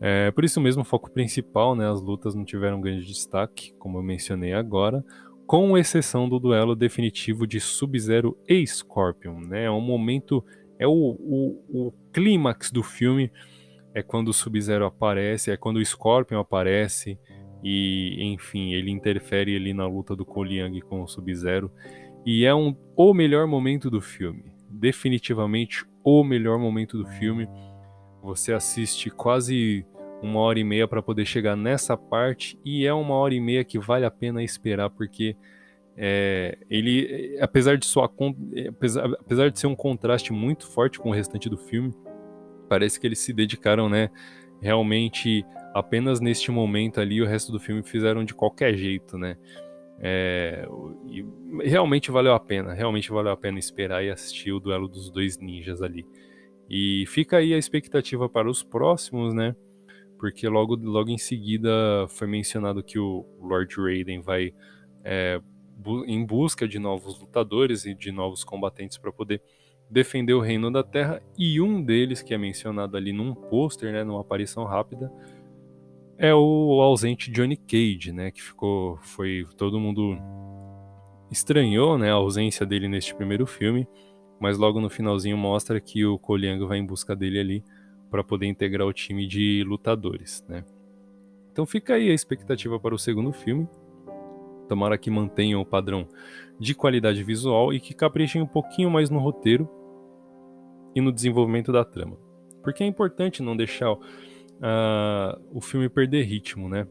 É, 0.00 0.30
por 0.30 0.44
isso 0.44 0.60
mesmo, 0.60 0.80
o 0.80 0.84
foco 0.84 1.10
principal, 1.10 1.76
né, 1.76 1.90
as 1.90 2.00
lutas 2.00 2.34
não 2.34 2.44
tiveram 2.44 2.80
grande 2.80 3.04
destaque, 3.04 3.74
como 3.78 3.98
eu 3.98 4.02
mencionei 4.02 4.54
agora, 4.54 5.04
com 5.46 5.76
exceção 5.76 6.28
do 6.28 6.38
duelo 6.38 6.74
definitivo 6.74 7.46
de 7.46 7.60
Sub-Zero 7.60 8.38
e 8.48 8.66
Scorpion. 8.66 9.40
Né, 9.40 9.64
é 9.64 9.70
um 9.70 9.80
momento, 9.80 10.42
é 10.78 10.86
o, 10.86 10.92
o, 10.92 11.64
o 11.68 11.92
clímax 12.12 12.70
do 12.70 12.82
filme, 12.82 13.30
é 13.92 14.02
quando 14.02 14.28
o 14.28 14.32
Sub-Zero 14.32 14.86
aparece, 14.86 15.50
é 15.50 15.56
quando 15.56 15.76
o 15.76 15.84
Scorpion 15.84 16.38
aparece, 16.38 17.18
e 17.62 18.22
enfim, 18.22 18.72
ele 18.74 18.90
interfere 18.90 19.54
ali 19.54 19.72
na 19.72 19.86
luta 19.86 20.16
do 20.16 20.26
Young 20.44 20.80
com 20.80 21.02
o 21.02 21.08
Sub-Zero. 21.08 21.70
E 22.24 22.44
é 22.44 22.54
um 22.54 22.76
o 22.96 23.14
melhor 23.14 23.46
momento 23.46 23.90
do 23.90 24.00
filme, 24.00 24.52
definitivamente 24.68 25.84
o 26.04 26.22
melhor 26.22 26.58
momento 26.58 26.98
do 26.98 27.06
filme. 27.06 27.48
Você 28.22 28.52
assiste 28.52 29.10
quase 29.10 29.86
uma 30.22 30.40
hora 30.40 30.58
e 30.58 30.64
meia 30.64 30.86
para 30.86 31.02
poder 31.02 31.24
chegar 31.24 31.56
nessa 31.56 31.96
parte. 31.96 32.58
E 32.64 32.86
é 32.86 32.92
uma 32.92 33.14
hora 33.14 33.34
e 33.34 33.40
meia 33.40 33.64
que 33.64 33.78
vale 33.78 34.04
a 34.04 34.10
pena 34.10 34.42
esperar 34.42 34.90
porque 34.90 35.36
é, 35.96 36.56
ele, 36.70 37.36
apesar 37.40 37.76
de 37.76 37.86
sua, 37.86 38.10
apesar, 38.68 39.06
apesar 39.20 39.50
de 39.50 39.58
ser 39.58 39.66
um 39.66 39.74
contraste 39.74 40.32
muito 40.32 40.66
forte 40.66 40.98
com 40.98 41.10
o 41.10 41.12
restante 41.12 41.48
do 41.48 41.56
filme, 41.56 41.92
parece 42.68 43.00
que 43.00 43.06
eles 43.06 43.18
se 43.18 43.32
dedicaram, 43.32 43.88
né, 43.88 44.10
realmente 44.60 45.44
apenas 45.74 46.20
neste 46.20 46.50
momento 46.50 47.00
ali, 47.00 47.20
o 47.22 47.26
resto 47.26 47.52
do 47.52 47.60
filme 47.60 47.82
fizeram 47.82 48.24
de 48.24 48.34
qualquer 48.34 48.74
jeito, 48.74 49.16
né? 49.18 49.36
É, 50.02 50.66
e 51.06 51.24
realmente 51.68 52.10
valeu 52.10 52.32
a 52.32 52.40
pena, 52.40 52.72
realmente 52.72 53.10
valeu 53.10 53.32
a 53.32 53.36
pena 53.36 53.58
esperar 53.58 54.02
e 54.02 54.10
assistir 54.10 54.50
o 54.50 54.58
duelo 54.58 54.88
dos 54.88 55.10
dois 55.10 55.38
ninjas 55.38 55.82
ali. 55.82 56.06
E 56.68 57.04
fica 57.06 57.38
aí 57.38 57.52
a 57.52 57.58
expectativa 57.58 58.28
para 58.28 58.48
os 58.48 58.62
próximos, 58.62 59.34
né? 59.34 59.54
Porque 60.18 60.48
logo, 60.48 60.76
logo 60.76 61.10
em 61.10 61.18
seguida 61.18 61.70
foi 62.08 62.26
mencionado 62.26 62.82
que 62.82 62.98
o 62.98 63.26
Lord 63.40 63.74
Raiden 63.76 64.20
vai 64.20 64.54
é, 65.04 65.40
bu 65.76 66.04
em 66.06 66.24
busca 66.24 66.68
de 66.68 66.78
novos 66.78 67.18
lutadores 67.18 67.84
e 67.84 67.94
de 67.94 68.12
novos 68.12 68.44
combatentes 68.44 68.98
para 68.98 69.10
poder 69.10 69.42
defender 69.90 70.34
o 70.34 70.40
reino 70.40 70.70
da 70.70 70.82
Terra. 70.82 71.20
E 71.36 71.60
um 71.60 71.82
deles, 71.82 72.22
que 72.22 72.32
é 72.32 72.38
mencionado 72.38 72.96
ali 72.96 73.12
num 73.12 73.34
pôster, 73.34 73.92
né, 73.92 74.04
numa 74.04 74.20
aparição 74.20 74.64
rápida, 74.64 75.10
é 76.20 76.34
o 76.34 76.82
ausente 76.82 77.30
Johnny 77.30 77.56
Cage, 77.56 78.12
né? 78.12 78.30
Que 78.30 78.42
ficou. 78.42 78.98
Foi. 78.98 79.46
Todo 79.56 79.80
mundo 79.80 80.18
estranhou 81.30 81.96
né, 81.96 82.10
a 82.10 82.14
ausência 82.14 82.66
dele 82.66 82.88
neste 82.88 83.14
primeiro 83.14 83.46
filme. 83.46 83.88
Mas 84.38 84.58
logo 84.58 84.80
no 84.80 84.90
finalzinho 84.90 85.36
mostra 85.36 85.80
que 85.80 86.04
o 86.04 86.18
Koliang 86.18 86.66
vai 86.66 86.78
em 86.78 86.84
busca 86.84 87.16
dele 87.16 87.40
ali 87.40 87.64
para 88.10 88.22
poder 88.22 88.46
integrar 88.46 88.86
o 88.86 88.92
time 88.92 89.26
de 89.26 89.64
lutadores, 89.66 90.44
né? 90.48 90.64
Então 91.52 91.64
fica 91.64 91.94
aí 91.94 92.10
a 92.10 92.14
expectativa 92.14 92.78
para 92.78 92.94
o 92.94 92.98
segundo 92.98 93.32
filme. 93.32 93.66
Tomara 94.68 94.98
que 94.98 95.10
mantenham 95.10 95.60
o 95.60 95.66
padrão 95.66 96.06
de 96.58 96.74
qualidade 96.74 97.22
visual 97.22 97.72
e 97.72 97.80
que 97.80 97.94
caprichem 97.94 98.42
um 98.42 98.46
pouquinho 98.46 98.90
mais 98.90 99.08
no 99.08 99.18
roteiro 99.18 99.68
e 100.94 101.00
no 101.00 101.12
desenvolvimento 101.12 101.72
da 101.72 101.84
trama. 101.84 102.16
Porque 102.62 102.82
é 102.84 102.86
importante 102.86 103.42
não 103.42 103.56
deixar 103.56 103.96
uh, 104.60 105.40
o 105.52 105.60
filme 105.60 105.88
perder 105.88 106.22
ritmo, 106.22 106.68
né? 106.68 106.86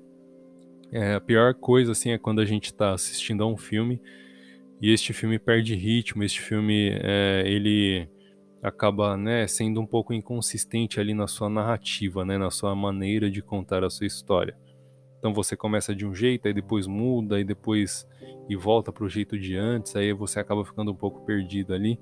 É, 0.92 1.14
a 1.14 1.22
pior 1.22 1.54
coisa 1.54 1.92
assim 1.92 2.12
é 2.12 2.18
quando 2.18 2.42
a 2.42 2.46
gente 2.46 2.66
está 2.66 2.94
assistindo 2.94 3.44
a 3.44 3.48
um 3.48 3.56
filme 3.56 4.02
e 4.82 4.92
este 4.92 5.14
filme 5.14 5.38
perde 5.38 5.76
ritmo, 5.76 6.24
este 6.24 6.42
filme 6.42 6.90
é, 7.04 7.44
ele 7.46 8.10
acaba 8.62 9.16
né, 9.16 9.48
sendo 9.48 9.80
um 9.80 9.86
pouco 9.86 10.14
inconsistente 10.14 11.00
ali 11.00 11.14
na 11.14 11.28
sua 11.28 11.50
narrativa, 11.50 12.26
né, 12.26 12.38
na 12.38 12.50
sua 12.50 12.76
maneira 12.76 13.30
de 13.30 13.42
contar 13.42 13.84
a 13.84 13.90
sua 13.90 14.08
história. 14.08 14.58
Então 15.18 15.34
você 15.34 15.56
começa 15.56 15.94
de 15.94 16.06
um 16.06 16.16
jeito, 16.16 16.48
aí 16.48 16.54
depois 16.54 16.88
muda, 16.88 17.36
aí 17.36 17.44
depois 17.44 18.08
e 18.50 18.56
volta 18.56 18.92
para 18.92 19.04
o 19.04 19.10
jeito 19.10 19.38
de 19.38 19.56
antes, 19.56 19.96
aí 19.96 20.12
você 20.14 20.40
acaba 20.40 20.66
ficando 20.66 20.92
um 20.92 20.96
pouco 20.96 21.26
perdido 21.26 21.74
ali. 21.74 22.00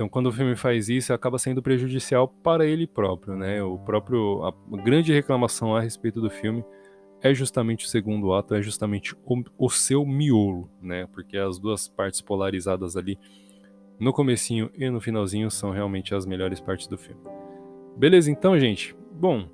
Então 0.00 0.08
quando 0.08 0.28
o 0.28 0.32
filme 0.32 0.56
faz 0.56 0.88
isso, 0.88 1.12
acaba 1.12 1.38
sendo 1.38 1.60
prejudicial 1.60 2.26
para 2.26 2.64
ele 2.64 2.86
próprio, 2.86 3.36
né? 3.36 3.62
O 3.62 3.76
próprio 3.76 4.42
a 4.42 4.82
grande 4.82 5.12
reclamação 5.12 5.76
a 5.76 5.80
respeito 5.82 6.22
do 6.22 6.30
filme 6.30 6.64
é 7.20 7.34
justamente 7.34 7.84
o 7.84 7.88
segundo 7.88 8.32
ato, 8.32 8.54
é 8.54 8.62
justamente 8.62 9.14
o, 9.26 9.44
o 9.58 9.68
seu 9.68 10.06
miolo, 10.06 10.70
né? 10.80 11.06
Porque 11.12 11.36
as 11.36 11.58
duas 11.58 11.86
partes 11.86 12.22
polarizadas 12.22 12.96
ali 12.96 13.18
no 13.98 14.10
comecinho 14.10 14.70
e 14.74 14.88
no 14.88 15.02
finalzinho 15.02 15.50
são 15.50 15.70
realmente 15.70 16.14
as 16.14 16.24
melhores 16.24 16.62
partes 16.62 16.86
do 16.86 16.96
filme. 16.96 17.20
Beleza, 17.94 18.30
então, 18.30 18.58
gente. 18.58 18.96
Bom, 19.12 19.50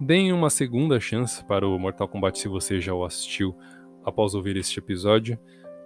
deem 0.00 0.32
uma 0.32 0.48
segunda 0.48 1.00
chance 1.00 1.44
para 1.44 1.66
o 1.66 1.76
Mortal 1.76 2.06
Kombat 2.06 2.38
se 2.38 2.46
você 2.46 2.80
já 2.80 2.94
o 2.94 3.04
assistiu 3.04 3.52
após 4.04 4.32
ouvir 4.32 4.56
este 4.56 4.78
episódio. 4.78 5.36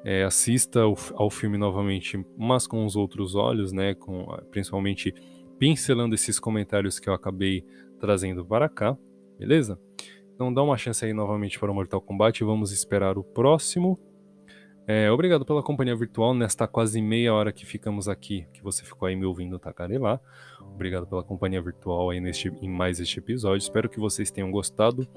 É, 0.08 0.22
assista 0.22 0.82
ao, 0.82 0.96
ao, 1.14 1.28
filme 1.28 1.58
novamente, 1.58 2.24
mas 2.38 2.64
com 2.64 2.86
os 2.86 2.94
outros 2.94 3.34
olhos, 3.34 3.72
né? 3.72 3.92
Com, 3.92 4.24
principalmente 4.52 5.12
pincelando 5.58 6.14
esses 6.14 6.38
comentários 6.38 7.00
que 7.00 7.08
eu 7.08 7.12
acabei 7.12 7.64
trazendo 7.98 8.46
para 8.46 8.68
cá, 8.68 8.96
beleza? 9.36 9.76
Então 10.32 10.54
dá 10.54 10.62
uma 10.62 10.76
chance 10.76 11.04
aí 11.04 11.12
novamente 11.12 11.58
para 11.58 11.72
o 11.72 11.74
Mortal 11.74 12.00
Kombat. 12.00 12.44
Vamos 12.44 12.70
esperar 12.70 13.18
o 13.18 13.24
próximo. 13.24 13.98
É, 14.86 15.10
obrigado 15.10 15.44
pela 15.44 15.60
companhia 15.60 15.96
virtual 15.96 16.32
nesta 16.32 16.68
quase 16.68 17.02
meia 17.02 17.34
hora 17.34 17.52
que 17.52 17.66
ficamos 17.66 18.08
aqui, 18.08 18.46
que 18.52 18.62
você 18.62 18.84
ficou 18.84 19.08
aí 19.08 19.16
me 19.16 19.26
ouvindo 19.26 19.58
tacarelar. 19.58 20.20
Obrigado 20.60 21.08
pela 21.08 21.24
companhia 21.24 21.60
virtual 21.60 22.10
aí 22.10 22.20
neste, 22.20 22.48
em 22.62 22.68
mais 22.68 23.00
este 23.00 23.18
episódio. 23.18 23.58
Espero 23.58 23.88
que 23.88 23.98
vocês 23.98 24.30
tenham 24.30 24.52
gostado. 24.52 25.08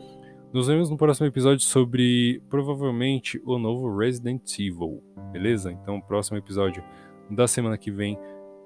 Nos 0.52 0.66
vemos 0.66 0.90
no 0.90 0.98
próximo 0.98 1.28
episódio 1.28 1.64
sobre 1.64 2.42
provavelmente 2.50 3.40
o 3.46 3.60
novo 3.60 3.96
Resident 3.96 4.42
Evil, 4.58 5.04
beleza? 5.32 5.72
Então, 5.72 6.02
próximo 6.02 6.40
episódio 6.40 6.84
da 7.30 7.48
semana 7.48 7.78
que 7.78 7.92
vem 7.92 8.18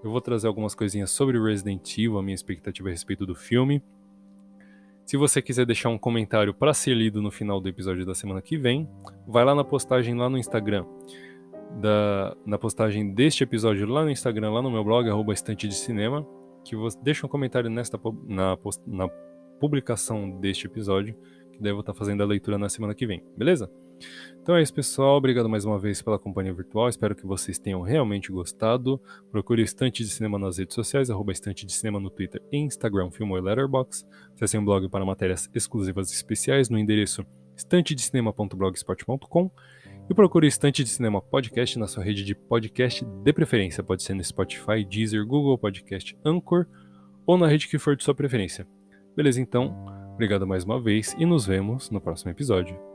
eu 0.01 0.09
vou 0.09 0.21
trazer 0.21 0.47
algumas 0.47 0.73
coisinhas 0.73 1.11
sobre 1.11 1.37
Resident 1.37 1.97
Evil, 1.97 2.17
a 2.17 2.23
minha 2.23 2.35
expectativa 2.35 2.87
a 2.87 2.91
respeito 2.91 3.25
do 3.25 3.35
filme. 3.35 3.83
Se 5.05 5.17
você 5.17 5.41
quiser 5.41 5.65
deixar 5.65 5.89
um 5.89 5.97
comentário 5.97 6.53
para 6.53 6.73
ser 6.73 6.93
lido 6.93 7.21
no 7.21 7.29
final 7.29 7.59
do 7.59 7.67
episódio 7.67 8.05
da 8.05 8.15
semana 8.15 8.41
que 8.41 8.57
vem, 8.57 8.89
vai 9.27 9.43
lá 9.43 9.53
na 9.53 9.65
postagem 9.65 10.15
lá 10.15 10.29
no 10.29 10.37
Instagram. 10.37 10.85
Da, 11.81 12.33
na 12.45 12.57
postagem 12.57 13.13
deste 13.13 13.43
episódio 13.43 13.85
lá 13.87 14.05
no 14.05 14.09
Instagram, 14.09 14.51
lá 14.51 14.61
no 14.61 14.71
meu 14.71 14.85
blog, 14.85 15.09
arroba 15.09 15.33
estante 15.33 15.67
de 15.67 15.75
cinema, 15.75 16.25
que 16.63 16.77
você 16.77 16.97
deixa 17.01 17.25
um 17.25 17.29
comentário 17.29 17.69
nesta, 17.69 17.99
na, 18.25 18.57
na 18.87 19.09
publicação 19.59 20.29
deste 20.29 20.67
episódio, 20.67 21.15
que 21.53 21.61
daí 21.61 21.71
eu 21.71 21.75
vou 21.75 21.81
estar 21.81 21.93
fazendo 21.93 22.21
a 22.21 22.25
leitura 22.25 22.57
na 22.57 22.67
semana 22.67 22.93
que 22.93 23.05
vem, 23.07 23.23
beleza? 23.37 23.71
Então 24.41 24.55
é 24.55 24.61
isso, 24.61 24.73
pessoal. 24.73 25.17
Obrigado 25.17 25.47
mais 25.47 25.63
uma 25.63 25.79
vez 25.79 26.01
pela 26.01 26.19
companhia 26.19 26.53
virtual. 26.53 26.89
Espero 26.89 27.15
que 27.15 27.25
vocês 27.25 27.57
tenham 27.57 27.81
realmente 27.81 28.31
gostado. 28.31 28.99
Procure 29.31 29.61
Estante 29.61 30.03
de 30.03 30.09
Cinema 30.09 30.37
nas 30.37 30.57
redes 30.57 30.75
sociais, 30.75 31.09
arroba 31.09 31.31
Estante 31.31 31.65
de 31.65 31.71
Cinema 31.71 31.99
no 31.99 32.09
Twitter 32.09 32.41
e 32.51 32.57
Instagram, 32.57 33.09
Filmou 33.11 33.37
e 33.37 33.41
Letterboxd. 33.41 34.05
Acesse 34.35 34.57
um 34.57 34.65
blog 34.65 34.89
para 34.89 35.05
matérias 35.05 35.49
exclusivas 35.53 36.11
e 36.11 36.15
especiais 36.15 36.69
no 36.69 36.77
endereço 36.77 37.25
estantedecinema.blogspot.com 37.55 39.51
e 40.09 40.13
procure 40.13 40.47
Estante 40.47 40.83
de 40.83 40.89
Cinema 40.89 41.21
Podcast 41.21 41.79
na 41.79 41.87
sua 41.87 42.03
rede 42.03 42.25
de 42.25 42.35
podcast 42.35 43.05
de 43.05 43.33
preferência. 43.33 43.81
Pode 43.81 44.03
ser 44.03 44.13
no 44.13 44.23
Spotify, 44.23 44.83
Deezer, 44.83 45.25
Google 45.25 45.57
Podcast, 45.57 46.17
Anchor 46.25 46.65
ou 47.25 47.37
na 47.37 47.47
rede 47.47 47.69
que 47.69 47.79
for 47.79 47.95
de 47.95 48.03
sua 48.03 48.13
preferência. 48.13 48.67
Beleza, 49.15 49.39
então. 49.39 50.02
Obrigado 50.13 50.45
mais 50.45 50.63
uma 50.63 50.79
vez 50.79 51.15
e 51.17 51.25
nos 51.25 51.45
vemos 51.45 51.89
no 51.89 51.99
próximo 51.99 52.31
episódio. 52.31 52.92